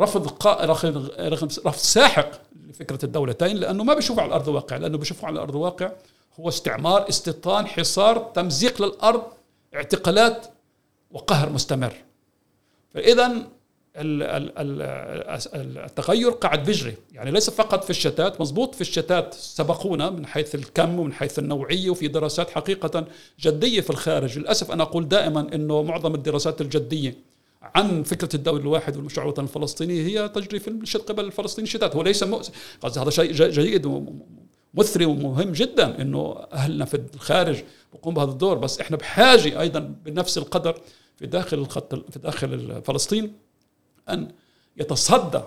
[0.00, 0.64] رفض قا...
[1.58, 2.30] رفض ساحق
[2.68, 5.92] لفكرة الدولتين لأنه ما بيشوفوا على الأرض الواقع لأنه بيشوفوا على الأرض الواقع
[6.40, 9.22] هو استعمار استيطان حصار تمزيق للأرض
[9.74, 10.46] اعتقالات
[11.10, 11.92] وقهر مستمر.
[12.94, 13.46] فاذا
[15.54, 20.98] التغير قاعد بيجري يعني ليس فقط في الشتات مضبوط في الشتات سبقونا من حيث الكم
[20.98, 23.06] ومن حيث النوعية وفي دراسات حقيقة
[23.40, 24.38] جدية في الخارج.
[24.38, 27.16] للأسف أنا أقول دائما أنه معظم الدراسات الجدية
[27.62, 31.96] عن فكرة الدولة الواحد والمشروع الوطني الفلسطيني هي تجري في الشتات قبل الفلسطيني الشتات.
[31.96, 32.52] هو ليس مؤسف
[32.98, 34.04] هذا شيء جيد
[34.74, 37.56] مثري ومهم جدا إنه أهلنا في الخارج
[37.92, 38.58] بقوم بهذا الدور.
[38.58, 40.80] بس إحنا بحاجة أيضا بنفس القدر
[41.16, 43.32] في داخل الخط في داخل فلسطين
[44.12, 44.28] أن
[44.76, 45.40] يتصدى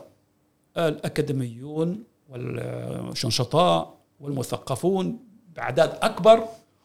[0.78, 5.20] الأكاديميون والشنشطاء والمثقفون
[5.56, 6.44] بأعداد أكبر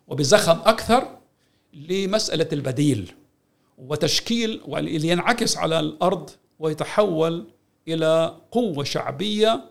[0.09, 1.09] وبزخم أكثر
[1.73, 3.15] لمسألة البديل
[3.79, 7.47] وتشكيل ينعكس على الأرض ويتحول
[7.89, 9.65] إلى قوة شعبية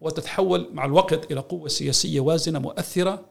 [0.00, 3.24] وتتحول مع الوقت إلى قوة سياسية وازنة مؤثرة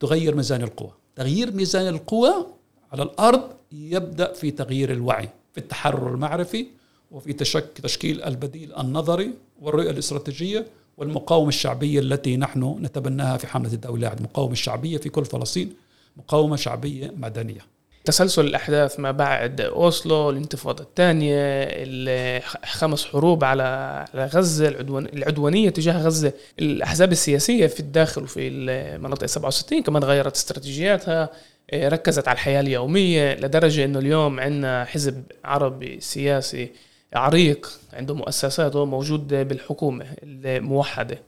[0.00, 0.92] تغير ميزان القوى.
[1.16, 2.46] تغيير ميزان القوى
[2.92, 6.66] على الأرض يبدأ في تغيير الوعي في التحرر المعرفي
[7.14, 9.30] وفي تشك تشكيل البديل النظري
[9.62, 15.72] والرؤية الاستراتيجية والمقاومة الشعبية التي نحن نتبناها في حملة الدولة المقاومة الشعبية في كل فلسطين
[16.16, 17.60] مقاومة شعبية مدنية.
[18.04, 26.32] تسلسل الأحداث ما بعد أوسلو الانتفاضة الثانية الخمس حروب على غزة العدوان العدوانية تجاه غزة.
[26.58, 31.30] الأحزاب السياسية في الداخل وفي المناطق 67 كمان غيرت استراتيجياتها
[31.74, 36.70] ركزت على الحياة اليومية لدرجة أنه اليوم عندنا حزب عربي سياسي
[37.14, 41.18] عريق عنده مؤسساته موجود بالحكومة الموحدة.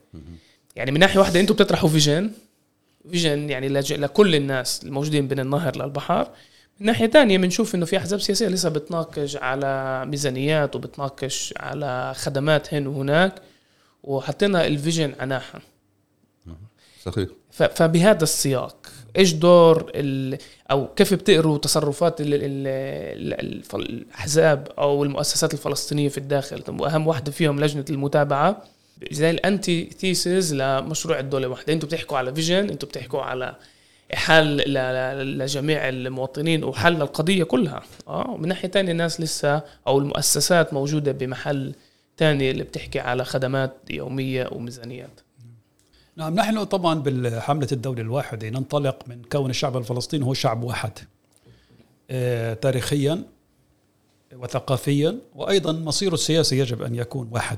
[0.75, 2.31] يعني من ناحية واحدة أنتم بتطرحوا vision
[3.11, 6.29] vision يعني لكل الناس الموجودين بين النهر للبحر
[6.79, 12.73] من ناحية ثانية بنشوف انه في أحزاب سياسية لسه بتناقش على ميزانيات وبتناقش على خدمات
[12.73, 13.41] هنا وهناك
[14.03, 15.61] وحطينا ال vision عناها
[17.03, 17.29] صحيح.
[17.51, 18.86] فبهذا السياق
[19.17, 19.91] إيش دور
[20.71, 22.21] أو كيف بتقروا تصرفات
[23.73, 28.63] الأحزاب أو المؤسسات الفلسطينية في الداخل؟ وأهم واحدة فيهم لجنة المتابعة.
[29.11, 31.73] زي ال antithesis لمشروع الدولة الواحدة.
[31.73, 33.55] أنتم بتحكوا على vision أنتم بتحكوا على
[34.13, 34.57] حل
[35.37, 37.83] لجميع المواطنين وحل القضية كلها.
[38.07, 41.73] آه ومن ناحية ثانية الناس لسه أو المؤسسات موجودة بمحل
[42.17, 45.19] ثاني اللي بتحكي على خدمات يومية وميزانيات.
[46.17, 50.91] نعم نحن طبعا بالحملة الدولة الواحدة ننطلق من كون الشعب الفلسطيني هو شعب واحد
[52.09, 53.23] آه، تاريخيا
[54.35, 57.57] وثقافيا وأيضا مصيره السياسي يجب أن يكون واحد.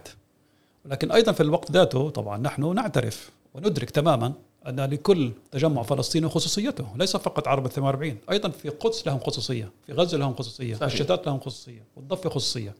[0.86, 4.34] ولكن أيضا في الوقت ذاته طبعا نحن نعترف وندرك تماما
[4.67, 9.93] أن لكل تجمع فلسطيني خصوصيته ليس فقط عرب 48 أيضا في قدس لهم خصوصية في
[9.93, 12.76] غزة لهم خصوصية في الشتات لهم خصوصية والضفة خصوصية.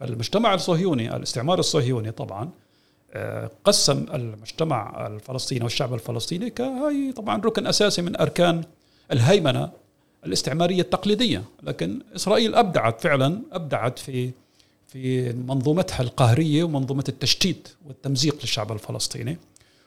[0.00, 2.50] فالمجتمع الصهيوني الاستعمار الصهيوني طبعا
[3.64, 8.64] قسم المجتمع الفلسطيني والشعب الفلسطيني كهي طبعا ركن أساسي من أركان
[9.12, 9.70] الهيمنة
[10.26, 14.30] الاستعمارية التقليدية، لكن إسرائيل أبدعت فعلا أبدعت في
[14.86, 19.38] في منظومتها القهرية ومنظومة التشتيت والتمزيق للشعب الفلسطيني.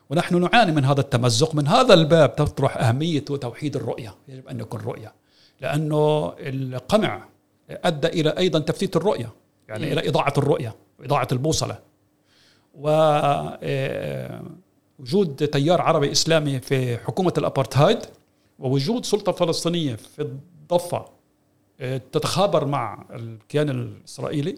[0.10, 4.82] ونحن نعاني من هذا التمزق من هذا الباب تطرح أهمية توحيد الرؤية، يجب أن يكون
[4.82, 5.14] رؤية.
[5.62, 7.26] لأنه القمع
[7.70, 9.30] أدى إلى أيضا تفتيت الرؤية،
[9.68, 11.91] يعني إلى إضاعة الرؤية، إضاعة البوصلة.
[12.74, 14.38] ووجود
[15.36, 18.00] تيار عربي إسلامي في حكومة الأبارتهايد
[18.60, 21.06] ووجود سلطة فلسطينية في الضفة
[21.80, 24.58] آه، تتخابر مع الكيان الإسرائيلي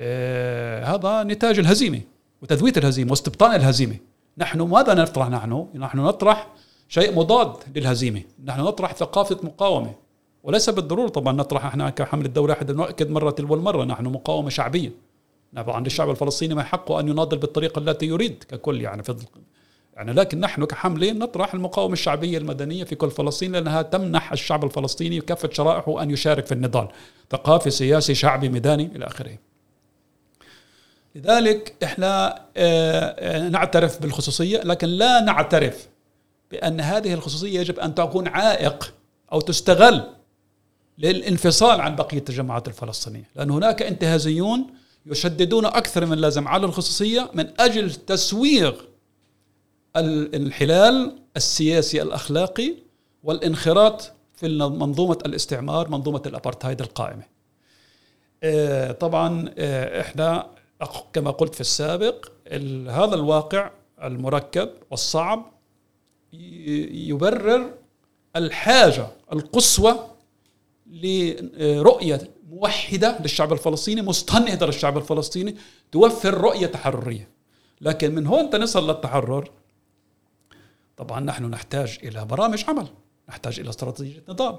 [0.00, 2.00] آه، هذا نتاج الهزيمة
[2.42, 3.96] وتذويت الهزيمة واستبطان الهزيمة.
[4.38, 6.48] نحن ماذا نطرح نحن؟ نحن نطرح
[6.88, 8.22] شيء مضاد للهزيمة.
[8.44, 9.94] نحن نطرح ثقافة مقاومة.
[10.42, 14.92] وليس بالضرورة طبعا نطرح إحنا كحمله الدولة واحدة نؤكد مرة تلو المرة نحن مقاومة شعبيه
[15.56, 19.16] طبعا للشعب الفلسطيني ما حقه أن يناضل بالطريقة التي يريد ككل يعني في
[19.94, 25.20] يعني لكن نحن كحمله نطرح المقاومة الشعبية المدنية في كل فلسطين لأنها تمنح الشعب الفلسطيني
[25.20, 26.88] كافه شرائحه أن يشارك في النضال
[27.30, 29.38] ثقافي سياسي شعبي ميداني إلى آخره.
[31.14, 35.88] لذلك إحنا آه، آه، نعترف بالخصوصية لكن لا نعترف
[36.50, 38.94] بأن هذه الخصوصية يجب أن تكون عائق
[39.32, 40.02] أو تستغل
[40.98, 44.66] للانفصال عن بقية الجماعات الفلسطينية لأن هناك انتهازيون
[45.06, 48.74] يشددون أكثر من اللازم على الخصوصية من أجل تسويغ
[49.96, 52.74] الانحلال السياسي الأخلاقي
[53.22, 57.22] والانخراط في منظومة الاستعمار منظومة الأبارتهايد القائمة.
[58.42, 60.46] آه، طبعا آه، إحنا
[61.12, 62.26] كما قلت في السابق
[62.88, 63.70] هذا الواقع
[64.02, 65.52] المركب والصعب
[66.32, 67.74] يبرر
[68.36, 69.94] الحاجة القصوى
[70.86, 72.30] لرؤية
[72.62, 75.56] موحده للشعب الفلسطيني مستنهضه للشعب الفلسطيني
[75.92, 77.28] توفر رؤية تحررية.
[77.80, 79.50] لكن من هون تنصل للتحرر.
[80.96, 82.88] طبعا نحن نحتاج إلى برامج عمل
[83.28, 84.58] نحتاج إلى استراتيجية نضال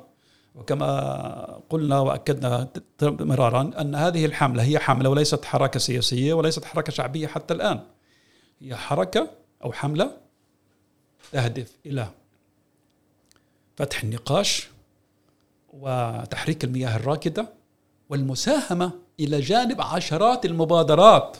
[0.56, 2.68] وكما قلنا وأكدنا
[3.02, 7.80] مرارا أن هذه الحملة هي حملة وليست حركة سياسية وليست حركة شعبية حتى الآن.
[8.60, 9.32] هي حركة
[9.64, 10.18] أو حملة
[11.32, 12.08] تهدف إلى
[13.76, 14.70] فتح النقاش
[15.74, 17.63] وتحريك المياه الراكدة
[18.10, 21.38] والمساهمة إلى جانب عشرات المبادرات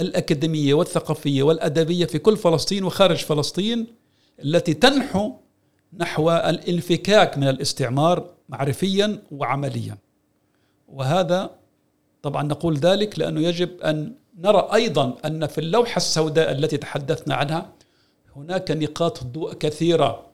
[0.00, 3.86] الأكاديمية والثقافية والأدبية في كل فلسطين وخارج فلسطين
[4.44, 5.32] التي تنحو
[5.96, 9.98] نحو الانفكاك من الاستعمار معرفيا وعمليا.
[10.88, 11.50] وهذا
[12.22, 17.72] طبعا نقول ذلك لأنه يجب أن نرى أيضا أن في اللوحة السوداء التي تحدثنا عنها
[18.36, 20.26] هناك نقاط ضوء كثيرة.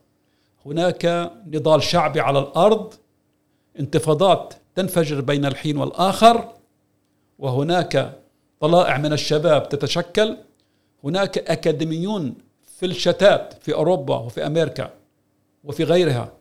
[0.65, 2.93] هناك نضال شعبي على الأرض
[3.79, 6.47] انتفاضات تنفجر بين الحين والآخر
[7.39, 8.19] وهناك
[8.59, 10.37] طلائع من الشباب تتشكل
[11.03, 12.33] هناك أكاديميون
[12.79, 14.93] في الشتات في أوروبا وفي أمريكا
[15.63, 16.31] وفي غيرها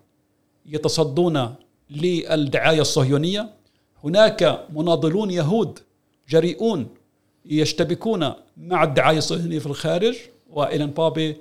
[0.67, 1.55] يتصدون
[1.91, 3.51] للدعاية الصهيونية.
[4.05, 5.79] هناك مناضلون يهود
[6.29, 6.89] جريئون
[7.47, 10.17] يشتبكون مع الدعاية الصهيونية في الخارج
[10.51, 11.37] والين بابي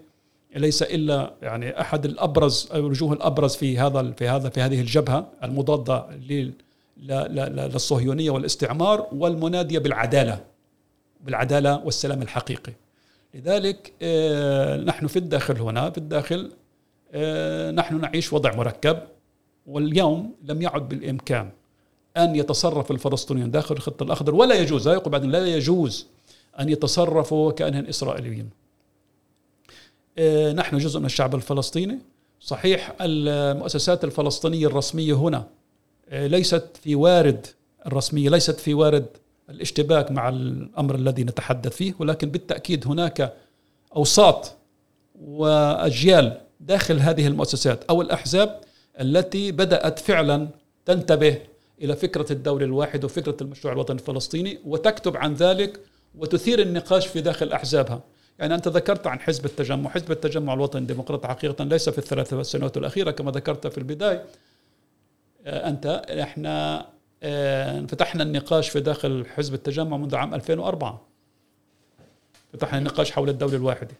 [0.56, 6.06] ليس إلا يعني أحد الأبرز الوجوه الأبرز في هذا في هذا في هذه الجبهة المضادة
[7.00, 10.44] للصهيونيه والاستعمار والمنادية بالعدالة
[11.22, 12.74] بالعدالة والسلام الحقيقي
[13.34, 16.52] لذلك آه، نحن في الداخل هنا في الداخل
[17.12, 19.00] آه، نحن نعيش وضع مركب
[19.68, 21.50] واليوم لم يعد بالإمكان
[22.18, 26.08] أن يتصرف الفلسطينيون داخل الخط الأخضر ولا يجوز لا يقول بعدين لا يجوز
[26.60, 28.50] أن يتصرفوا كأنهم إسرائيليين.
[30.18, 32.00] آه، نحن جزء من الشعب الفلسطيني
[32.40, 35.48] صحيح المؤسسات الفلسطينية الرسمية هنا
[36.12, 37.48] ليست في وارد
[37.86, 39.06] الرسمية ليست في وارد
[39.50, 43.34] الاشتباك مع الأمر الذي نتحدث فيه ولكن بالتأكيد هناك
[43.96, 44.54] أوساط
[45.22, 48.62] وأجيال داخل هذه المؤسسات أو الأحزاب
[49.02, 50.48] التي بدأت فعلا
[50.86, 51.38] تنتبه
[51.82, 55.80] إلى فكرة الدولة الواحده وفكرة المشروع الوطني الفلسطيني وتكتب عن ذلك
[56.16, 58.02] وتثير النقاش في داخل أحزابها.
[58.40, 62.78] يعني أنت ذكرت عن حزب التجمع حزب التجمع الوطني الديمقراطي حقيقه ليس في الثلاث سنوات
[62.78, 64.26] الأخيرة كما ذكرت في البداية آه،
[65.48, 65.86] أنت
[66.22, 66.86] إحنا
[67.24, 71.08] آه، فتحنا النقاش في داخل حزب التجمع منذ عام 2004
[72.54, 73.96] فتحنا النقاش حول الدولة الواحدة.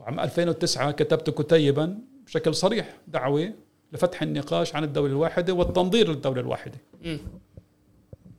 [0.00, 3.52] وعام 2009 كتبت كتيبا بشكل صريح دعوة
[3.92, 6.78] لفتح النقاش عن الدولة الواحدة والتنظير للدولة الواحدة.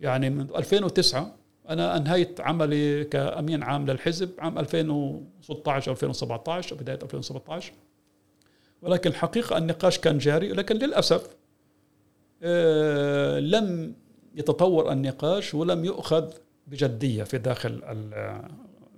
[0.01, 1.35] يعني من 2009
[1.69, 7.73] أنا أنهيت عملي كأمين عام للحزب عام 2016 2017 أو بداية 2017
[8.81, 11.29] ولكن الحقيقة النقاش كان جاري لكن للأسف آه،
[13.39, 13.93] لم
[14.35, 16.25] يتطور النقاش ولم يؤخذ
[16.67, 17.81] بجدية في داخل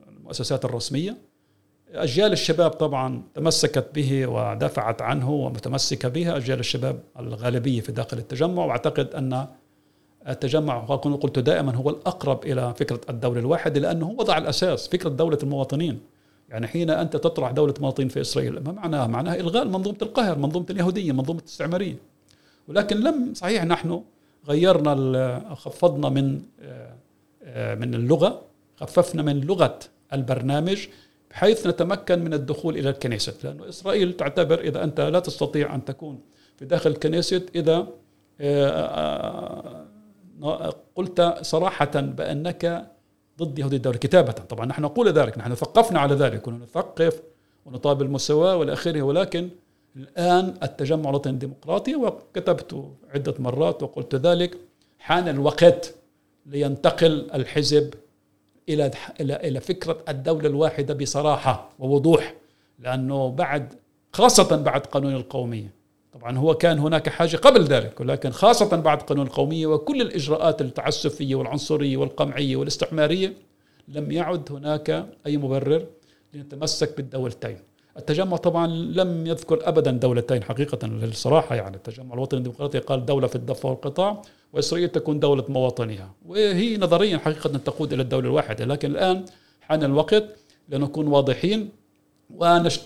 [0.07, 1.17] المؤسسات الرسمية.
[1.93, 8.65] أجيال الشباب طبعا تمسكت به ودفعت عنه ومتمسكة به أجيال الشباب الغالبية في داخل التجمع.
[8.65, 9.47] وأعتقد أن
[10.27, 15.99] التجمع قلت دائما هو الأقرب إلى فكرة الدولة الواحدة لأنه وضع الأساس فكرة دولة المواطنين.
[16.49, 20.65] يعني حين أنت تطرح دولة مواطنين في إسرائيل ما معناها؟ معناها إلغاء منظومة القهر منظومة
[20.69, 21.95] اليهودية منظومة الاستعمارية.
[22.69, 24.03] ولكن لم صحيح نحن
[24.47, 26.41] غيرنا خفضنا من
[27.55, 28.41] من اللغة
[28.77, 29.79] خففنا من لغة
[30.13, 30.87] البرنامج
[31.31, 36.19] بحيث نتمكن من الدخول إلى الكنيسة لأن إسرائيل تعتبر إذا أنت لا تستطيع أن تكون
[36.57, 37.87] في داخل الكنيسة إذا
[40.95, 42.91] قلت صراحة بأنك
[43.39, 44.31] ضد يهودي الدولة كتابة.
[44.31, 47.21] طبعا نحن نقول ذلك نحن ثقفنا على ذلك ونثقف
[47.65, 49.49] ونطالب المساواة والى آخره ولكن
[49.95, 54.57] الآن التجمع الوطني الديمقراطي وكتبت عدة مرات وقلت ذلك
[54.99, 55.95] حان الوقت
[56.45, 57.93] لينتقل الحزب
[58.69, 62.33] إلى إلى إلى فكرة الدولة الواحدة بصراحة ووضوح
[62.79, 63.73] لأنه بعد
[64.13, 65.73] خاصة بعد قانون القومية.
[66.13, 71.35] طبعا هو كان هناك حاجة قبل ذلك ولكن خاصة بعد قانون القومية وكل الإجراءات التعسفية
[71.35, 73.33] والعنصرية والقمعية والاستعمارية
[73.87, 75.85] لم يعد هناك أي مبرر
[76.33, 77.57] لنتمسك بالدولتين.
[77.97, 81.77] التجمع طبعا لم يذكر ابدا دولتين حقيقه للصراحة يعني.
[81.77, 84.21] التجمع الوطني الديمقراطي قال دولة في الضفه والقطاع
[84.53, 86.11] وإسرائيل تكون دولة مواطنيها.
[86.25, 88.65] وهي نظريا حقيقه تقود إلى الدولة الواحدة.
[88.65, 89.25] لكن الآن
[89.61, 90.23] حان الوقت
[90.69, 91.69] لنكون واضحين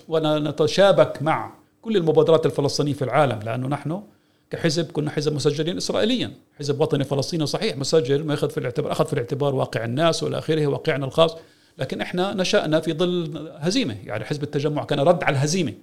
[0.07, 4.01] ونتشابك مع كل المبادرات الفلسطينية في العالم لأنه نحن
[4.49, 9.05] كحزب كنا حزب مسجلين اسرائيليا، حزب وطني فلسطيني صحيح مسجل ما ياخذ في الاعتبار أخذ
[9.05, 11.35] في الاعتبار واقع الناس والى آخره واقعنا الخاص،
[11.77, 13.97] لكن إحنا نشأنا في ظل هزيمة.
[14.05, 15.73] يعني حزب التجمع كان رد على الهزيمة.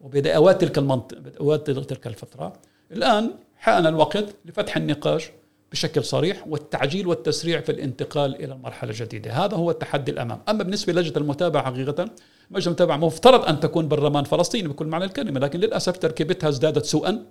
[0.00, 2.52] وبدأوات تلك المنطقة تلك الفترة.
[2.92, 5.30] الآن حان الوقت لفتح النقاش
[5.72, 10.92] بشكل صريح والتعجيل والتسريع في الانتقال إلى المرحله الجديده، هذا هو التحدي الأمام، أما بالنسبة
[10.92, 12.04] لجنة المتابعة حقيقة
[12.50, 17.26] لجنه المتابعة مفترض أن تكون برلمان فلسطيني بكل معنى الكلمة، لكن للأسف تركيبتها ازدادت سوءا،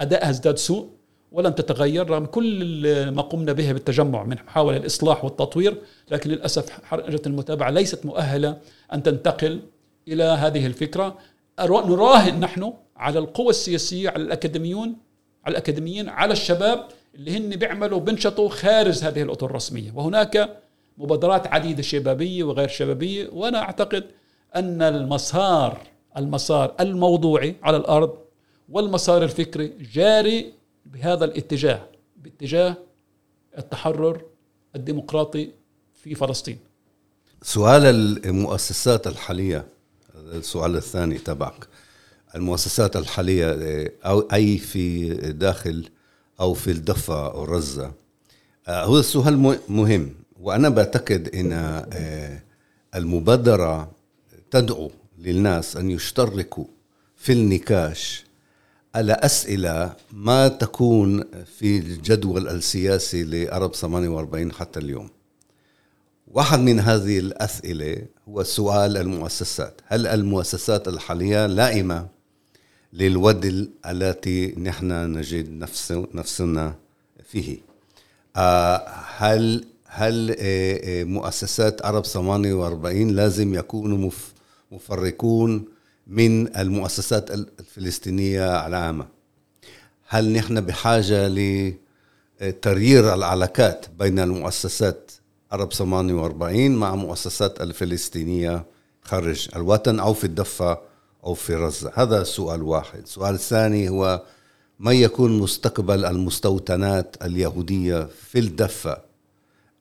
[0.00, 0.90] أدائها ازداد سوء،
[1.32, 2.10] ولن تتغير.
[2.10, 5.76] رغم كل ما قمنا به بالتجمع من محاولة الإصلاح والتطوير
[6.10, 8.56] لكن للأسف حركة المتابعة ليست مؤهلة
[8.92, 9.60] أن تنتقل
[10.08, 11.18] إلى هذه الفكرة.
[11.60, 14.96] نراهن نحن على القوى السياسية على الأكاديميون
[15.44, 19.92] على الأكاديميين على الشباب اللي هن بيعملوا بنشطوا خارج هذه الأطر الرسمية.
[19.94, 20.58] وهناك
[20.98, 23.28] مبادرات عديدة شبابية وغير شبابية.
[23.32, 24.04] وأنا أعتقد
[24.56, 25.78] أن المسار
[26.16, 28.14] المسار الموضوعي على الأرض
[28.68, 30.52] والمسار الفكري جاري
[30.86, 32.76] بهذا الاتجاه باتجاه
[33.58, 34.22] التحرر
[34.76, 35.50] الديمقراطي
[36.02, 36.58] في فلسطين.
[37.42, 37.86] سؤال
[38.26, 39.66] المؤسسات الحالية
[40.14, 41.68] السؤال الثاني تبعك.
[42.34, 43.46] المؤسسات الحالية
[44.04, 45.88] أو أي في داخل
[46.40, 47.92] أو في الضفة أو غزة
[48.68, 50.14] آه، هو السؤال مهم.
[50.40, 52.42] وأنا بعتقد أن آه،
[52.94, 53.90] المبادرة
[54.50, 56.64] تدعو للناس أن يشتركوا
[57.16, 58.24] في النقاش
[58.94, 61.24] على أسئلة ما تكون
[61.58, 65.10] في الجدول السياسي لأرب 48 حتى اليوم؟
[66.28, 69.80] واحد من هذه الأسئلة هو سؤال المؤسسات.
[69.86, 72.08] هل المؤسسات الحالية لائمة
[72.92, 76.74] للود التي نحن نجد نفس نفسنا
[77.24, 77.58] فيه؟
[78.36, 84.10] آه، هل هل آه، آه، مؤسسات عرب 48 لازم يكونوا
[84.72, 85.64] مفرقون
[86.12, 89.06] من المؤسسات الفلسطينية العامة.
[90.08, 91.28] هل نحن بحاجة
[92.40, 95.12] لتغيير العلاقات بين المؤسسات
[95.52, 98.64] عرب 48 مع مؤسسات الفلسطينية
[99.02, 100.78] خارج الوطن أو في الضفة
[101.24, 103.02] أو في غزة؟ هذا سؤال واحد.
[103.02, 104.22] السؤال الثاني هو
[104.78, 108.98] ما يكون مستقبل المستوطنات اليهودية في الضفة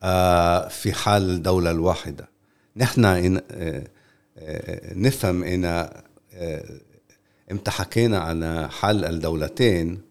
[0.03, 2.29] آه، في حال الدولة الواحدة؟
[2.75, 3.41] نحن آه،
[4.37, 5.89] آه، نفهم إن
[7.51, 10.01] إمتى حكينا على حل الدولتين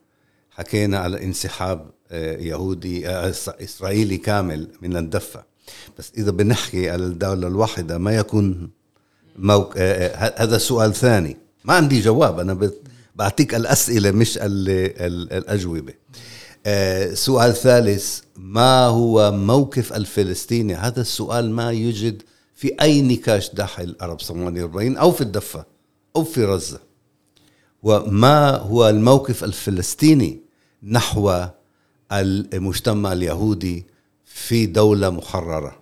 [0.50, 5.44] حكينا على انسحاب آه، يهودي آه، إسرائيلي كامل من الدفة.
[5.98, 8.70] بس إذا بنحكي على الدولة الواحدة ما يكون
[9.36, 9.74] موك...
[9.76, 11.36] آه، هذا سؤال ثاني.
[11.64, 12.70] ما عندي جواب أنا
[13.14, 15.92] بعطيك الأسئلة مش الأجوبة.
[17.14, 22.22] سؤال ثالث ما هو موقف الفلسطيني؟ هذا السؤال ما يوجد
[22.54, 25.64] في أي نقاش داخل عرب 48 أو في الدفة.
[26.16, 26.80] أو في غزة.
[27.82, 30.40] وما هو الموقف الفلسطيني
[30.82, 31.46] نحو
[32.12, 33.86] المجتمع اليهودي
[34.24, 35.80] في دولة محررة؟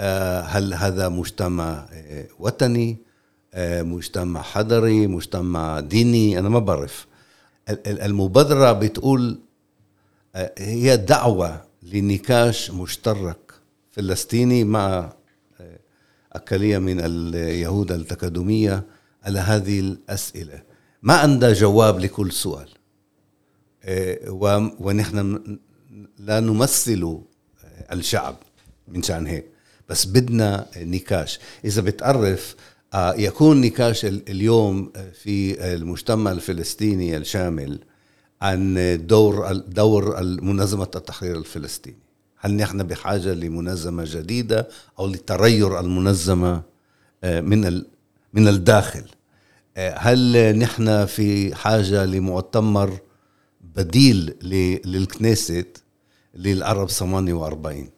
[0.00, 2.96] آه، هل هذا مجتمع آه، وطني
[3.54, 7.06] آه، مجتمع حضري مجتمع ديني؟ أنا ما بعرف.
[7.86, 9.38] المبادرة بتقول
[10.58, 13.52] هي دعوة لنقاش مشترك
[13.92, 15.12] فلسطيني مع
[16.32, 18.84] أقلية من اليهود التقدمية
[19.22, 20.62] على هذه الأسئلة.
[21.02, 22.68] ما عندها جواب لكل سؤال.
[23.82, 24.18] آه،
[24.80, 25.58] ونحن
[26.18, 27.20] لا نمثل
[27.92, 28.36] الشعب
[28.88, 29.46] من شأن هيك.
[29.88, 31.38] بس بدنا نقاش.
[31.64, 32.56] إذا بتعرف
[32.94, 34.92] آه، يكون نقاش اليوم
[35.22, 37.78] في المجتمع الفلسطيني الشامل
[38.42, 38.74] عن
[39.06, 41.98] دور دور منظمة التحرير الفلسطيني.
[42.38, 44.68] هل نحن بحاجة لمنظمة جديدة
[44.98, 46.62] أو لتغير المنظمة
[47.24, 47.84] آه، من
[48.32, 49.04] من الداخل.
[49.76, 52.98] آه، هل نحن في حاجة لمؤتمر
[53.60, 54.34] بديل
[54.84, 55.82] للكنيست
[56.34, 57.90] للعرب 48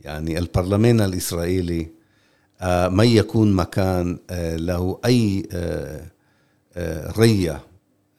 [0.00, 1.88] يعني البرلمان الإسرائيلي
[2.60, 4.18] آه، ما يكون مكان
[4.56, 5.48] له أي
[7.18, 7.60] رية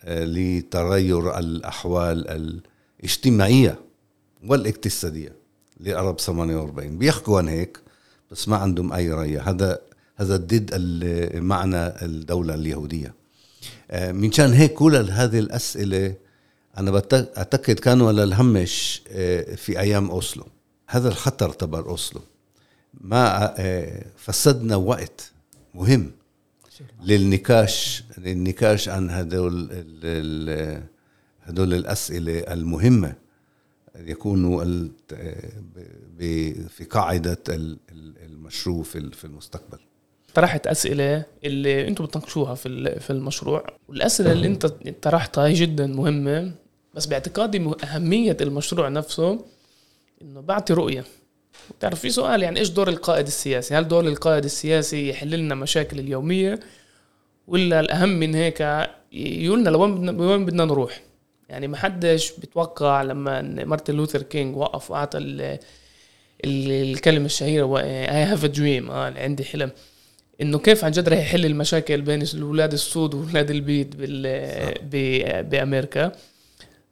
[0.07, 2.27] لتغير الأحوال
[3.01, 3.79] الاجتماعية
[4.47, 5.35] والاقتصادية
[5.79, 7.79] لعرب 48 بيحكوا عن هيك
[8.31, 9.79] بس ما عندهم أي رأي هذا
[10.21, 10.71] هذا ضد
[11.35, 13.13] معنى الدولة اليهودية.
[13.91, 16.15] آه، من شان هيك كل هذه الأسئلة
[16.77, 20.45] أنا أعتقد كانوا على الهمش آه، في أيام أوسلو.
[20.87, 22.21] هذا الخطر تبع أوسلو.
[22.93, 25.31] ما آه، فسدنا وقت
[25.73, 26.11] مهم
[27.03, 29.83] للنقاش للنقاش عن هدول
[31.43, 33.13] هدول الأسئلة المهمة.
[33.95, 34.65] يكونوا
[36.67, 37.37] في قاعدة
[38.23, 39.79] المشروع في المستقبل.
[40.33, 43.65] طرحت أسئلة اللي أنتم بتناقشوها في في المشروع.
[43.89, 44.65] والأسئلة اللي أنت
[45.01, 46.51] طرحتها هي جدا مهمة
[46.93, 49.45] بس باعتقادي أهمية المشروع نفسه
[50.21, 51.03] إنه بعطي رؤية.
[51.77, 55.99] بتعرف في سؤال يعني إيش دور القائد السياسي؟ هل دور القائد السياسي يحل لنا مشاكل
[55.99, 56.59] اليومية
[57.47, 61.01] ولا الأهم من هيك يقولنا لوين بدنا نروح؟
[61.49, 65.17] يعني ما حدش بيتوقع لما مارتن لوثر كينج وقف وأعطى
[66.45, 69.71] الكلمة الشهيرة I have a dream عندي حلم.
[70.41, 73.87] إنه كيف عن جد رح يحل المشاكل بين الاولاد السود واولاد البيض
[75.49, 76.11] بأمريكا.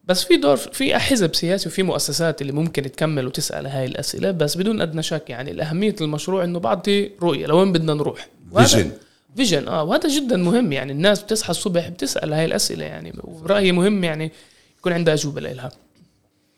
[0.03, 4.57] بس في دور في حزب سياسي وفي مؤسسات اللي ممكن تكمل وتسأل هاي الأسئلة بس
[4.57, 8.27] بدون أدنى شك يعني الأهمية المشروع إنه بعطي رؤية لوين بدنا نروح.
[8.57, 8.91] vision
[9.35, 14.03] vision آه وهذا جدا مهم يعني الناس بتصحى الصبح بتسأل هاي الأسئلة يعني وبرايي مهم
[14.03, 14.31] يعني
[14.79, 15.71] يكون عندها أجوبة لها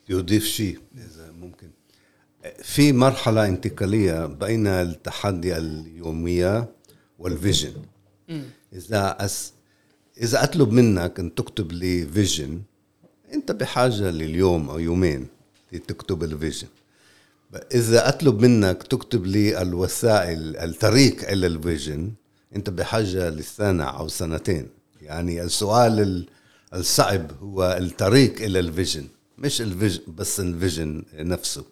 [0.10, 1.68] يضيف شيء إذا ممكن.
[2.64, 6.68] في مرحلة انتقالية بين التحدي اليومية
[7.22, 7.74] وال vision
[8.74, 9.53] إذا أس
[10.22, 12.62] إذا أطلب منك أن تكتب لي vision
[13.34, 15.28] أنت بحاجة لليوم أو يومين
[15.72, 16.68] لتكتب ال vision
[17.74, 22.12] إذا أطلب منك تكتب لي الوسائل الطريق إلى ال vision
[22.55, 24.67] أنت بحاجة لسنة أو سنتين.
[25.01, 26.26] يعني السؤال
[26.74, 29.07] الصعب هو الطريق إلى ال vision
[29.38, 31.63] مش ال vision بس ال vision نفسه.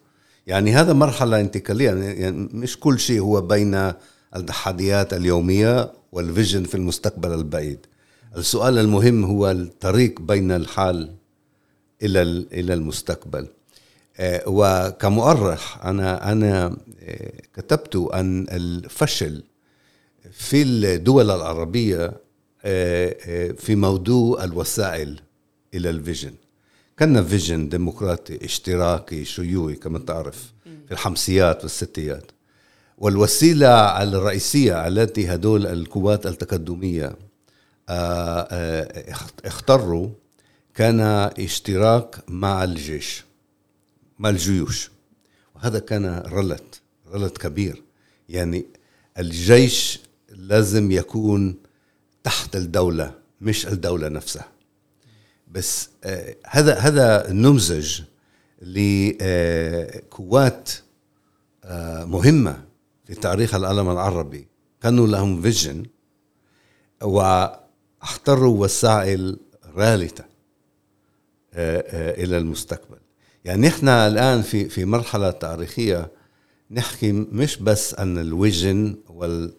[0.46, 3.92] يعني هذا مرحلة انتقالية يعني مش كل شيء هو بين
[4.36, 7.86] التحديات اليومية وال vision في المستقبل البعيد.
[8.36, 11.14] السؤال المهم هو الطريق بين الحال
[12.02, 12.22] إلى
[12.52, 13.46] إلى المستقبل.
[14.16, 19.42] آه، وكمؤرخ أنا أنا آه، كتبت عن الفشل
[20.32, 22.12] في الدول العربية
[22.64, 25.20] آه، في موضوع الوسائل
[25.74, 26.34] إلى ال vision.
[26.96, 30.52] كان vision ديمقراطي اشتراكي شيوعي كما تعرف
[30.86, 32.30] في الحمسيات والستيات.
[33.00, 37.16] والوسيلة الرئيسية التي هدول القوات التقدمية
[37.88, 40.08] آه، اختاروا
[40.74, 41.00] كان
[41.38, 43.24] اشتراك مع الجيش
[44.18, 44.90] مع الجيوش.
[45.54, 46.80] وهذا كان غلط
[47.10, 47.82] غلط كبير.
[48.28, 48.66] يعني
[49.18, 51.54] الجيش لازم يكون
[52.24, 54.48] تحت الدولة مش الدولة نفسها.
[55.52, 58.00] بس آه هذا هذا نمزج
[58.62, 59.20] لقوات
[61.64, 62.69] آه مهمة.
[63.10, 64.48] في تاريخ العالم العربي.
[64.82, 65.86] كانوا لهم vision
[67.02, 69.38] واختاروا وسائل
[69.74, 70.24] رالتة
[71.54, 72.98] آه، آه، إلى المستقبل.
[73.44, 76.10] يعني نحن الآن في في مرحلة تاريخية
[76.70, 79.52] نحكي مش بس عن ال vision وال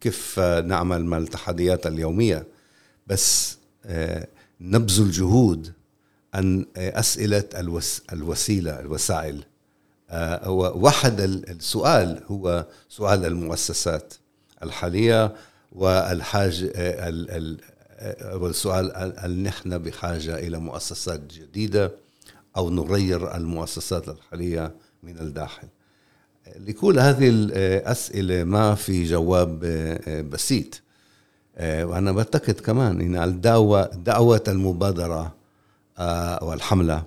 [0.00, 2.46] كيف نعمل مع التحديات اليومية
[3.06, 4.26] بس آه،
[4.60, 5.72] نبذل جهود
[6.34, 9.44] عن أسئلة الوس الوسيلة الوسائل.
[10.10, 14.14] آه، واحد السؤال هو سؤال المؤسسات
[14.62, 15.32] الحالية
[15.72, 21.92] والحاجة آه، والسؤال هل نحن بحاجة إلى مؤسسات جديدة
[22.56, 25.68] أو نغير المؤسسات الحالية من الداخل؟
[26.56, 30.82] لكل هذه الأسئلة ما في جواب آه، بسيط.
[31.56, 35.34] آه، وأنا بعتقد كمان إن الدعوة دعوة المبادرة
[35.98, 37.02] آه، والحملة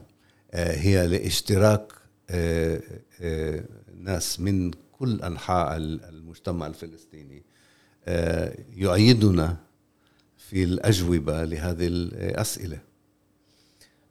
[0.53, 1.93] هي لاشتراك
[3.97, 7.43] ناس من كل أنحاء المجتمع الفلسطيني
[8.07, 9.57] آه، يؤيدنا
[10.37, 12.79] في الأجوبة لهذه الأسئلة.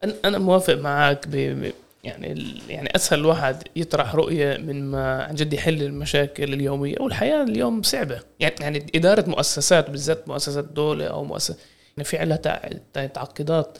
[0.04, 1.72] أنا أنا موافق معك ب
[2.04, 7.82] يعني يعني أسهل الواحد يطرح رؤية من ما عن جد يحل المشاكل اليومية والحياة اليوم
[7.82, 8.20] صعبة.
[8.40, 11.56] يعني يعني إدارة مؤسسات بالذات مؤسسات دولة أو مؤسسة
[11.96, 13.78] يعني في عندها تعقيدات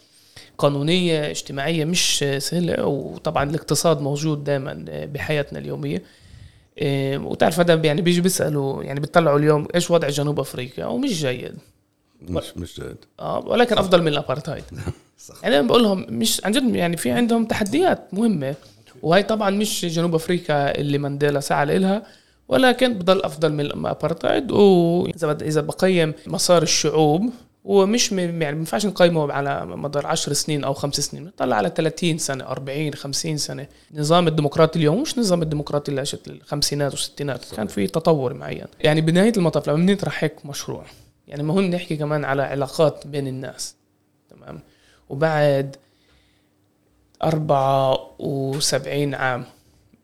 [0.58, 6.02] قانونية اجتماعية مش سهلة وطبعا الاقتصاد موجود دائما بحياتنا اليومية.
[6.78, 11.54] إيه، وتعرف هذا يعني بيجي بيسألوا يعني بيطلعوا اليوم إيش وضع جنوب أفريقيا؟ ومش جيد.
[12.22, 12.96] مش مش جيد.
[13.20, 14.64] آه ولكن أفضل من الأبارتهايد.
[15.26, 15.34] صح.
[15.42, 18.54] يعني أنا بقول لهم مش عن جد يعني في عندهم تحديات مهمة.
[19.02, 22.02] وهي طبعا مش جنوب أفريقيا اللي مانديلا سعى لها
[22.48, 24.50] ولكن بضل أفضل من الأبارتهايد.
[24.50, 27.30] واذا إذا بقيم مسار الشعوب
[27.64, 31.24] ومش يعني ما ينفعش نقيمه على مدار 10 سنين أو خمس سنين.
[31.24, 33.66] نطلع على 30 سنة 40 50 سنة.
[33.94, 37.54] نظام الديمقراطي اليوم مش نظام الديمقراطي اللي عشت الخمسينات والستينات.
[37.54, 38.66] كان في تطور معين.
[38.80, 40.84] يعني بنهاية المطاف لما بنطرح هيك مشروع
[41.28, 43.74] يعني مهم نحكي كمان على علاقات بين الناس.
[44.30, 44.60] تمام؟
[45.08, 45.76] وبعد
[47.22, 49.44] 74 عام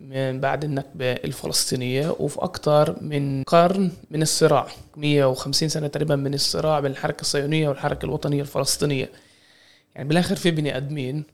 [0.01, 6.80] من بعد النكبة الفلسطينية وفي أكثر من قرن من الصراع 150 سنة تقريبا من الصراع
[6.80, 9.11] بين الحركة الصهيونية والحركة الوطنية الفلسطينية.
[9.94, 11.24] يعني بالآخر في بني آدمين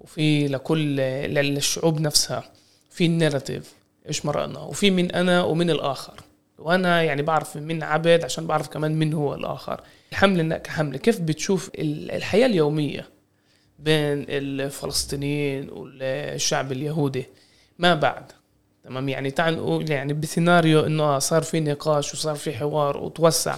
[0.00, 2.44] وفي لكل للشعوب نفسها
[2.90, 3.72] في النيراتيف
[4.08, 6.20] إيش مرقنا؟ وفي من أنا ومن الآخر.
[6.58, 9.80] وأنا يعني بعرف من عبد عشان بعرف كمان من هو الآخر.
[10.12, 13.08] الحملة كحمله كيف بتشوف الحياة اليومية
[13.78, 17.26] بين الفلسطينيين والشعب اليهودي؟
[17.78, 18.24] ما بعد.
[18.84, 23.56] تمام؟ يعني تعال نقول يعني بسيناريو إنه صار في نقاش وصار في حوار وتوسع.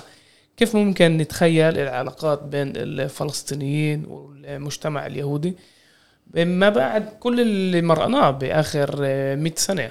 [0.57, 5.57] كيف ممكن نتخيل العلاقات بين الفلسطينيين والمجتمع اليهودي؟
[6.35, 8.97] ما بعد كل اللي مرقناه بآخر
[9.37, 9.91] 100 سنة.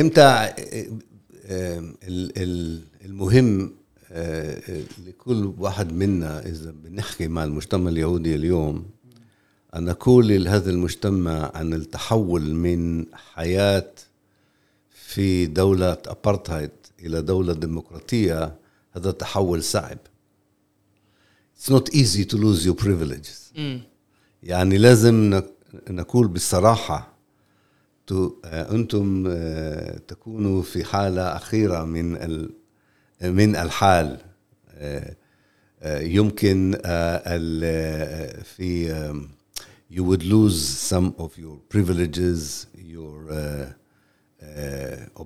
[0.00, 0.52] إمتى
[3.04, 3.72] المهم
[4.12, 4.60] آه،
[5.06, 8.86] لكل واحد منا إذا بنحكي مع المجتمع اليهودي اليوم
[9.76, 13.92] أن نقول لهذا المجتمع عن التحول من حياة
[14.90, 18.56] في دولة أبارتهايد إلى دولة ديمقراطية
[18.92, 19.98] هذا تحول صعب.
[21.58, 23.58] It's not easy to lose your privileges.
[23.58, 23.78] م.
[24.42, 25.42] يعني لازم
[25.90, 27.10] نقول بصراحة
[28.44, 32.48] أنتم آه، تكونوا في حالة أخيرة من
[33.22, 34.18] من الحال.
[34.74, 35.16] آه،
[35.82, 36.72] آه، يمكن
[38.44, 38.92] في
[39.89, 43.73] you would lose some of your privileges, your uh,
[44.43, 45.25] uh,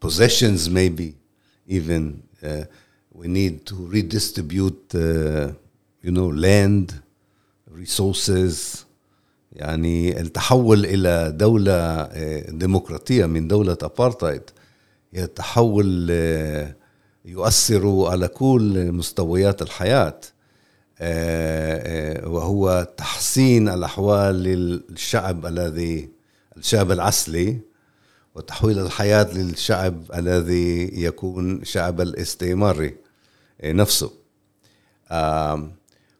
[0.00, 1.14] possessions, maybe
[1.66, 2.22] even.
[2.42, 2.64] Uh,
[3.12, 5.52] we need to redistribute, uh,
[6.02, 6.94] you know, land,
[7.70, 8.84] resources.
[9.52, 12.08] يعني التحول إلى دولة
[12.50, 14.42] ديمقراطية من دولة أبارتايد
[15.12, 16.10] هي تحول
[17.24, 20.33] يؤثر على كل مستويات الحياة آه، آه،
[22.31, 26.09] وهو تحسين الأحوال للشعب الذي
[26.57, 27.59] الشعب العسلي
[28.35, 32.95] وتحويل الحياة للشعب الذي يكون شعب الاستعماري
[33.61, 34.11] آه، نفسه.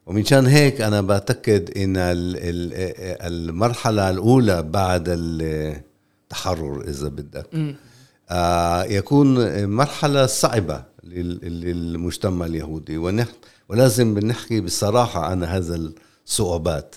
[0.06, 1.94] ومنشان هيك أنا بعتقد إن
[3.26, 7.46] المرحلة الأولى بعد التحرر إذا بدك
[8.96, 10.84] يكون مرحلة صعبة.
[11.06, 12.98] للمجتمع اليهودي.
[13.68, 15.90] ولازم بنحكي بصراحة عن هذا
[16.26, 16.96] الصعوبات.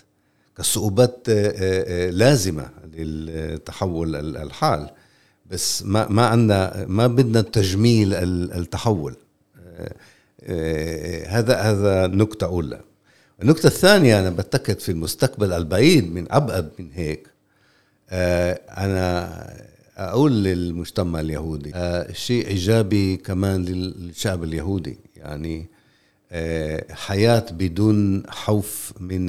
[0.59, 4.89] كصعوبات آه، آه، آه، لازمة للتحول الحال.
[5.51, 9.15] بس ما ما عندنا ما بدنا تجميل التحول.
[11.27, 12.81] هذا هذا نقطة أولى.
[13.41, 17.27] النقطة الثانية أنا بعتقد في المستقبل البعيد من أبعد من هيك
[18.11, 19.29] أنا
[19.99, 21.71] أقول للمجتمع اليهودي
[22.13, 24.97] شيء إيجابي كمان للشعب اليهودي.
[25.15, 25.67] يعني
[26.91, 29.25] حياة بدون خوف من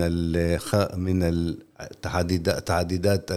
[0.98, 1.22] من
[1.80, 3.32] التعديدات تعديدات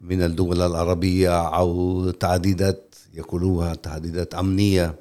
[0.00, 4.94] من الدول العربية أو تعديدات يقولوها تعديدات أمنية.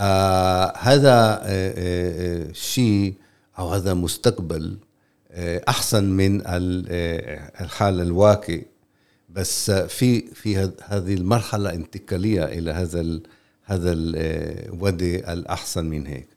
[0.00, 3.14] آه هذا آه آه شيء
[3.58, 4.76] أو هذا مستقبل
[5.30, 6.42] آه أحسن من
[7.60, 8.58] الحال الواقع.
[9.36, 13.20] بس في في هذه المرحلة انتقالية إلى هذا
[13.64, 16.28] هذا الوادي الأحسن من هيك.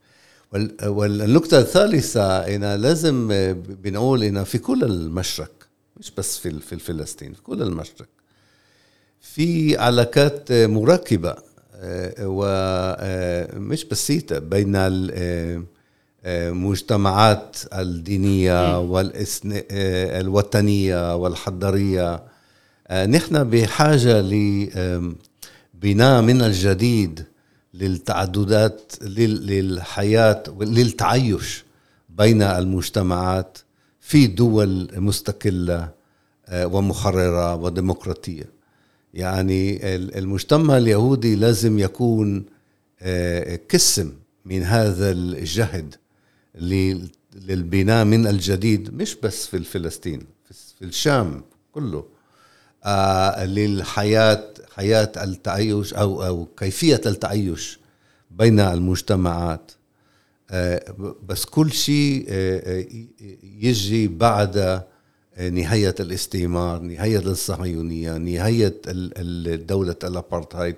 [0.83, 3.27] والنقطة الثالثة إن لازم
[3.83, 5.51] بنقول إن في كل المشرق
[5.97, 8.07] مش بس في في فلسطين في كل المشرق
[9.21, 11.35] في علاقات مركبة
[11.75, 14.75] آه، ومش آه، بسيطة بين
[16.25, 18.79] المجتمعات آه، الدينية
[20.19, 20.35] والوطنية
[21.15, 22.28] والحضارية.
[22.91, 24.33] نحن بحاجة ل
[25.73, 27.23] بناء من الجديد
[27.73, 31.63] للتعددات للحياة للتعايش
[32.09, 33.57] بين المجتمعات
[33.99, 35.89] في دول مستقلة
[36.47, 38.49] آه، ومحررة وديمقراطية.
[39.13, 42.45] يعني المجتمع اليهودي لازم يكون
[43.01, 44.13] آه، قسم
[44.45, 45.95] من هذا الجهد
[47.35, 50.21] للبناء من الجديد مش بس في فلسطين
[50.79, 51.97] في الشام كله.
[51.99, 52.18] آه،
[53.45, 57.79] للحياة حياة التعايش أو أو كيفية التعايش
[58.31, 59.71] بين المجتمعات.
[60.51, 62.85] آه، بس كل شيء آه،
[63.59, 64.83] يجي بعد
[65.39, 68.81] نهاية الاستعمار نهاية الصهيونية نهاية
[69.55, 70.75] دولة الأبارتهايد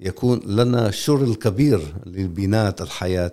[0.00, 3.32] يكون لنا الشر الكبير لبناء الحياة.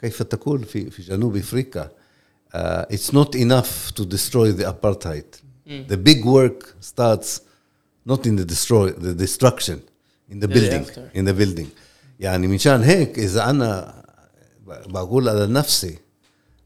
[0.00, 1.90] كيف تقول في في جنوب أفريقيا؟
[2.54, 5.24] uh, it's not enough to destroy the apartheid.
[5.67, 5.87] mm.
[5.87, 7.41] the big work starts
[8.09, 9.79] not in the destroy the destruction
[10.31, 11.67] in the building in the building
[12.19, 14.03] يعني مشان هيك اذا انا
[14.67, 15.97] بقول على نفسي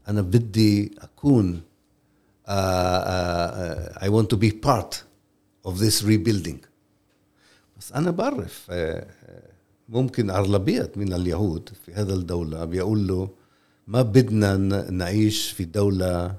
[0.08, 1.60] انا بدي اكون
[2.46, 5.02] uh, uh, I want to be part
[5.64, 6.66] of this rebuilding
[7.78, 9.04] بس انا بعرف uh,
[9.88, 13.28] ممكن أغلبية من اليهود في هذا الدولة بيقول له
[13.86, 14.56] ما بدنا
[14.90, 16.34] نعيش في دولة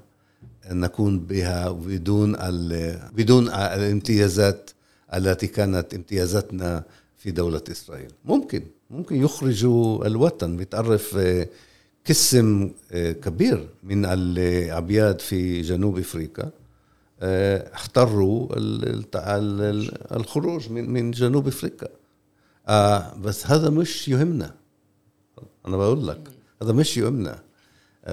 [0.71, 2.35] نكون بها بدون
[3.13, 4.69] بدون الامتيازات
[5.13, 6.83] التي كانت امتيازاتنا
[7.17, 8.11] في دولة إسرائيل.
[8.25, 11.47] ممكن ممكن يخرجوا الوطن بتعرف آه،
[12.09, 16.51] قسم آه، كبير من الأبياد في جنوب أفريقيا
[17.21, 18.47] آه، اختاروا
[20.15, 21.89] الخروج من جنوب أفريقيا.
[22.67, 24.53] آه بس هذا مش يهمنا.
[25.67, 26.19] أنا بقول لك
[26.61, 27.31] هذا مش يهمنا.
[27.31, 27.48] آه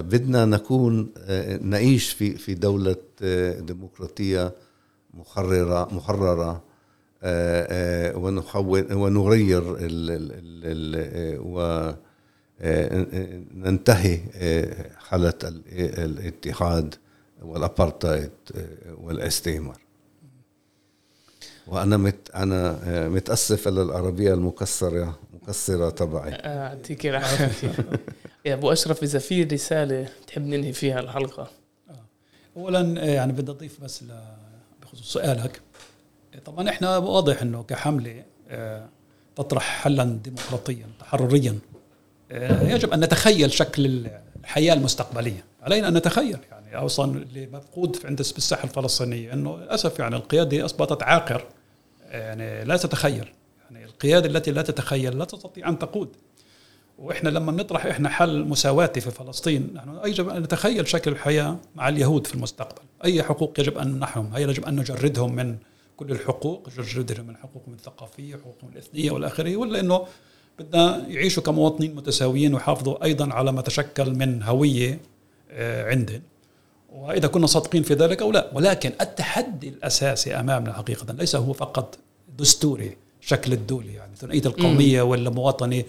[0.00, 4.52] بدنا نكون آه نعيش في في دولة آه ديمقراطية
[5.14, 6.62] محرره محررة
[7.22, 9.62] آه، ونحول ونغير
[13.50, 15.34] وننتهي آه، حالة
[15.76, 16.94] الاتحاد
[17.42, 18.30] والأبارتايد
[18.98, 19.80] والاستعمار
[21.66, 22.78] وأنا مت أنا
[23.08, 26.30] متأسف على العربية المكسرة مكسرة تبعي.
[26.30, 27.74] يعطيك العافية.
[28.46, 31.50] يا أبو أشرف إذا في رسالة تحب ننهي فيها الحلقة.
[31.90, 32.04] آه.
[32.56, 34.04] اولا يعني بدي أضيف بس
[34.82, 35.60] بخصوص سؤالك.
[36.44, 38.24] طبعا إحنا واضح إنه كحملة
[39.36, 41.58] تطرح حلا ديمقراطيا تحرريا.
[42.62, 44.08] يجب أن نتخيل شكل
[44.40, 45.44] الحياة المستقبلية.
[45.62, 51.02] علينا أن نتخيل يعني أصلا اللي مفقود عند بالساحه الفلسطينية إنه للأسف يعني القيادة أصبحت
[51.02, 51.44] عاقر.
[52.10, 53.28] يعني لا تتخيل.
[53.64, 56.16] يعني القيادة التي لا تتخيل لا تستطيع أن تقود.
[56.98, 61.88] وإحنا لما نطرح إحنا حل مساواتي في فلسطين نحن يجب أن نتخيل شكل الحياة مع
[61.88, 62.82] اليهود في المستقبل.
[63.04, 65.56] أي حقوق يجب أن نمنحهم هي يجب أن نجردهم من
[65.96, 70.06] كل الحقوق نجردهم من حقوقهم الثقافية حقوقهم الإثنية والآخرة ولا إنه
[70.58, 75.00] بدنا يعيشوا كمواطنين متساويين ويحافظوا أيضا على ما تشكل من هوية
[75.50, 76.22] آه، عندهم.
[76.92, 78.50] وإذا كنا صادقين في ذلك أو لا.
[78.54, 81.98] ولكن التحدي الأساسي أمامنا حقيقه ليس هو فقط
[82.38, 85.84] دستوري شكل الدولي يعني ثنائية القومية ولا مواطنه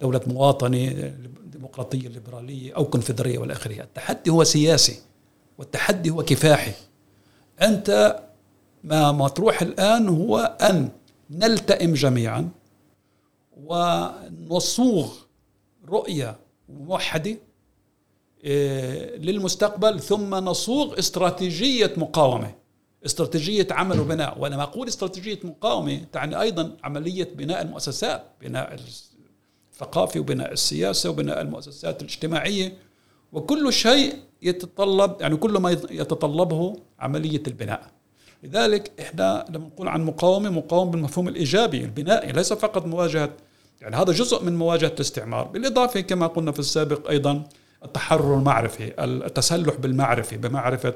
[0.00, 3.82] دولة مواطنة ديمقراطية ليبرالية أو كونفدرالية والى آخره.
[3.82, 4.98] التحدي هو سياسي
[5.58, 6.72] والتحدي هو كفاحي.
[7.62, 8.20] أنت
[8.84, 10.88] ما مطروح الآن هو أن
[11.30, 12.48] نلتئم جميعا
[13.64, 15.12] ونصوغ
[15.88, 16.36] رؤية
[16.68, 17.36] موحدة
[18.44, 22.54] آه، للمستقبل ثم نصوغ استراتيجية مقاومة
[23.06, 24.38] استراتيجية عمل وبناء.
[24.38, 28.74] وأنا أقول استراتيجية مقاومة تعني أيضا عملية بناء المؤسسات بناء
[29.80, 32.72] الثقافي وبناء السياسة وبناء المؤسسات الاجتماعية
[33.32, 37.82] وكل شيء يتطلب يعني كل ما يتطلبه عملية البناء.
[38.42, 43.30] لذلك إحنا لما نقول عن مقاومة مقاومة بالمفهوم الإيجابي البنائي ليس فقط مواجهة
[43.80, 45.44] يعني هذا جزء من مواجهة الاستعمار.
[45.44, 47.44] بالإضافة كما قلنا في السابق أيضا
[47.84, 50.94] التحرر المعرفي التسلح بالمعرفة بمعرفة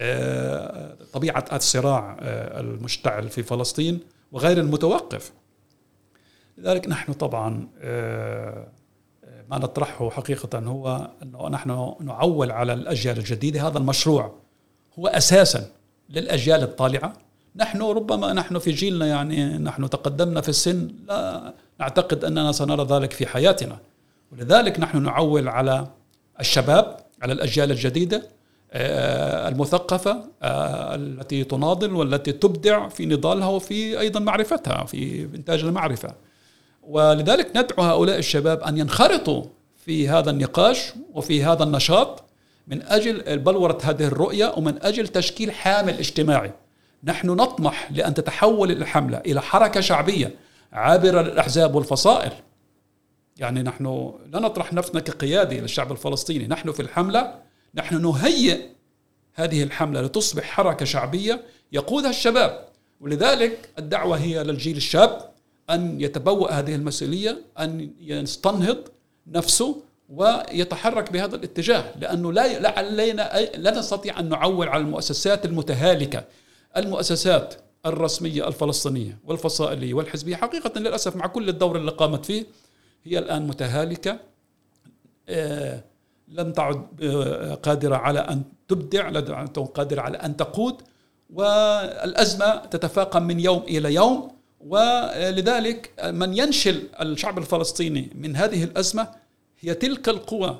[0.00, 4.00] آه، طبيعة الصراع آه، المشتعل في فلسطين
[4.32, 5.32] وغير المتوقف.
[6.58, 8.68] لذلك نحن طبعا آه،
[9.50, 14.34] ما نطرحه حقيقة هو أنه نحن نعول على الأجيال الجديدة هذا المشروع.
[14.98, 15.70] هو أساسا
[16.10, 17.12] للأجيال الطالعة.
[17.56, 23.12] نحن ربما نحن في جيلنا يعني نحن تقدمنا في السن لا نعتقد أننا سنرى ذلك
[23.12, 23.78] في حياتنا.
[24.32, 25.86] ولذلك نحن نعول على
[26.40, 28.22] الشباب على الأجيال الجديدة
[28.72, 36.27] آه، المثقفة آه، التي تناضل والتي تبدع في نضالها وفي أيضا معرفتها في إنتاج المعرفة.
[36.88, 39.44] ولذلك ندعو هؤلاء الشباب أن ينخرطوا
[39.76, 42.24] في هذا النقاش وفي هذا النشاط
[42.68, 46.52] من أجل بلورة هذه الرؤية ومن أجل تشكيل حامل اجتماعي.
[47.04, 50.34] نحن نطمح لأن تتحول الحملة إلى حركة شعبية
[50.72, 52.32] عابرة للأحزاب والفصائل.
[53.36, 56.46] يعني نحن لا نطرح نفسنا كقيادة للشعب الفلسطيني.
[56.46, 57.34] نحن في الحملة
[57.74, 58.60] نحن نهيئ
[59.34, 62.68] هذه الحملة لتصبح حركة شعبية يقودها الشباب.
[63.00, 65.27] ولذلك الدعوة هي للجيل الشاب.
[65.70, 68.78] أن يتبوأ هذه المسؤولية أن يستنهض
[69.26, 76.24] نفسه ويتحرك بهذا الاتجاه لأنه لا لا علينا لا نستطيع أن نعول على المؤسسات المتهالكة
[76.76, 77.54] المؤسسات
[77.86, 80.36] الرسمية الفلسطينية والفصائلية والحزبية.
[80.36, 82.46] حقيقة للأسف مع كل الدور اللي قامت فيه
[83.04, 84.18] هي الآن متهالكة
[85.28, 85.84] آه،
[86.28, 90.82] لم تعد آه، قادرة على أن تبدع لم تعد قادرة على أن تقود
[91.34, 94.37] والأزمة تتفاقم من يوم إلى يوم.
[94.60, 99.08] ولذلك من ينشل الشعب الفلسطيني من هذه الأزمة
[99.60, 100.58] هي تلك القوى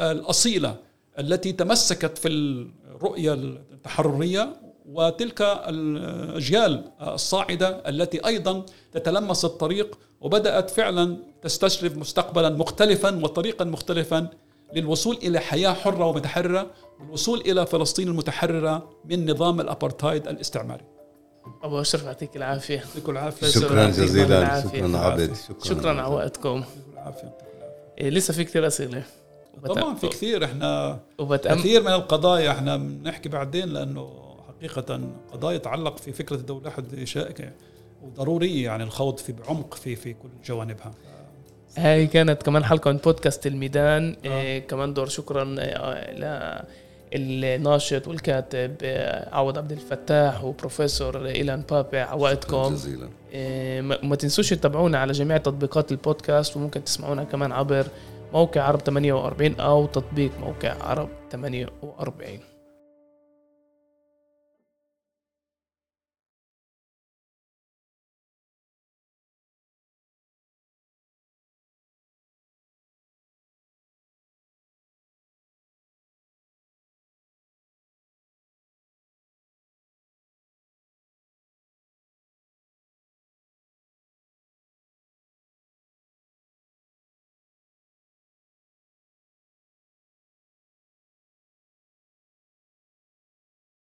[0.00, 0.76] الأصيلة
[1.18, 4.56] التي تمسكت في الرؤية التحررية
[4.92, 14.28] وتلك الأجيال الصاعدة التي أيضا تتلمس الطريق وبدأت فعلا تستشرف مستقبلا مختلفا وطريقا مختلفا
[14.74, 16.70] للوصول إلى حياة حرة ومتحررة
[17.00, 20.84] والوصول إلى فلسطين المتحررة من نظام الأبرتايد الاستعماري.
[21.62, 22.74] أبو أشرف يعطيك العافية.
[22.74, 23.46] يعطيكم العافية.
[23.46, 26.02] شكرا جزيلا شكرا عبد شكرا.
[26.02, 26.64] على وقتكم.
[26.92, 27.38] العافية.
[27.98, 29.02] إيه لسه في كثير أسئلة.
[29.66, 30.44] طبعا في كثير.
[30.44, 31.58] إحنا وبتأم...
[31.58, 35.00] كثير من القضايا إحنا بنحكي بعدين لأنه حقيقة
[35.32, 36.60] قضايا تتعلق في فكرة الدولة.
[36.60, 37.50] الواحد شائكه
[38.02, 40.90] وضروريه يعني الخوض في بعمق في في كل جوانبها.
[41.76, 44.16] هاي كانت كمان حلقة من بودكاست الميدان.
[44.24, 44.28] آه.
[44.28, 46.62] إيه كمان دور شكرا آه، ل
[47.16, 53.08] الناشط والكاتب آه، عوض عبد الفتاح وبروفيسور إيلان بابي على وقتكم جزيلا.
[53.32, 57.86] إيه ما تنسوش تتابعونا على جميع تطبيقات البودكاست وممكن تسمعونا كمان عبر
[58.32, 62.55] موقع عرب 48 أو تطبيق موقع عرب 48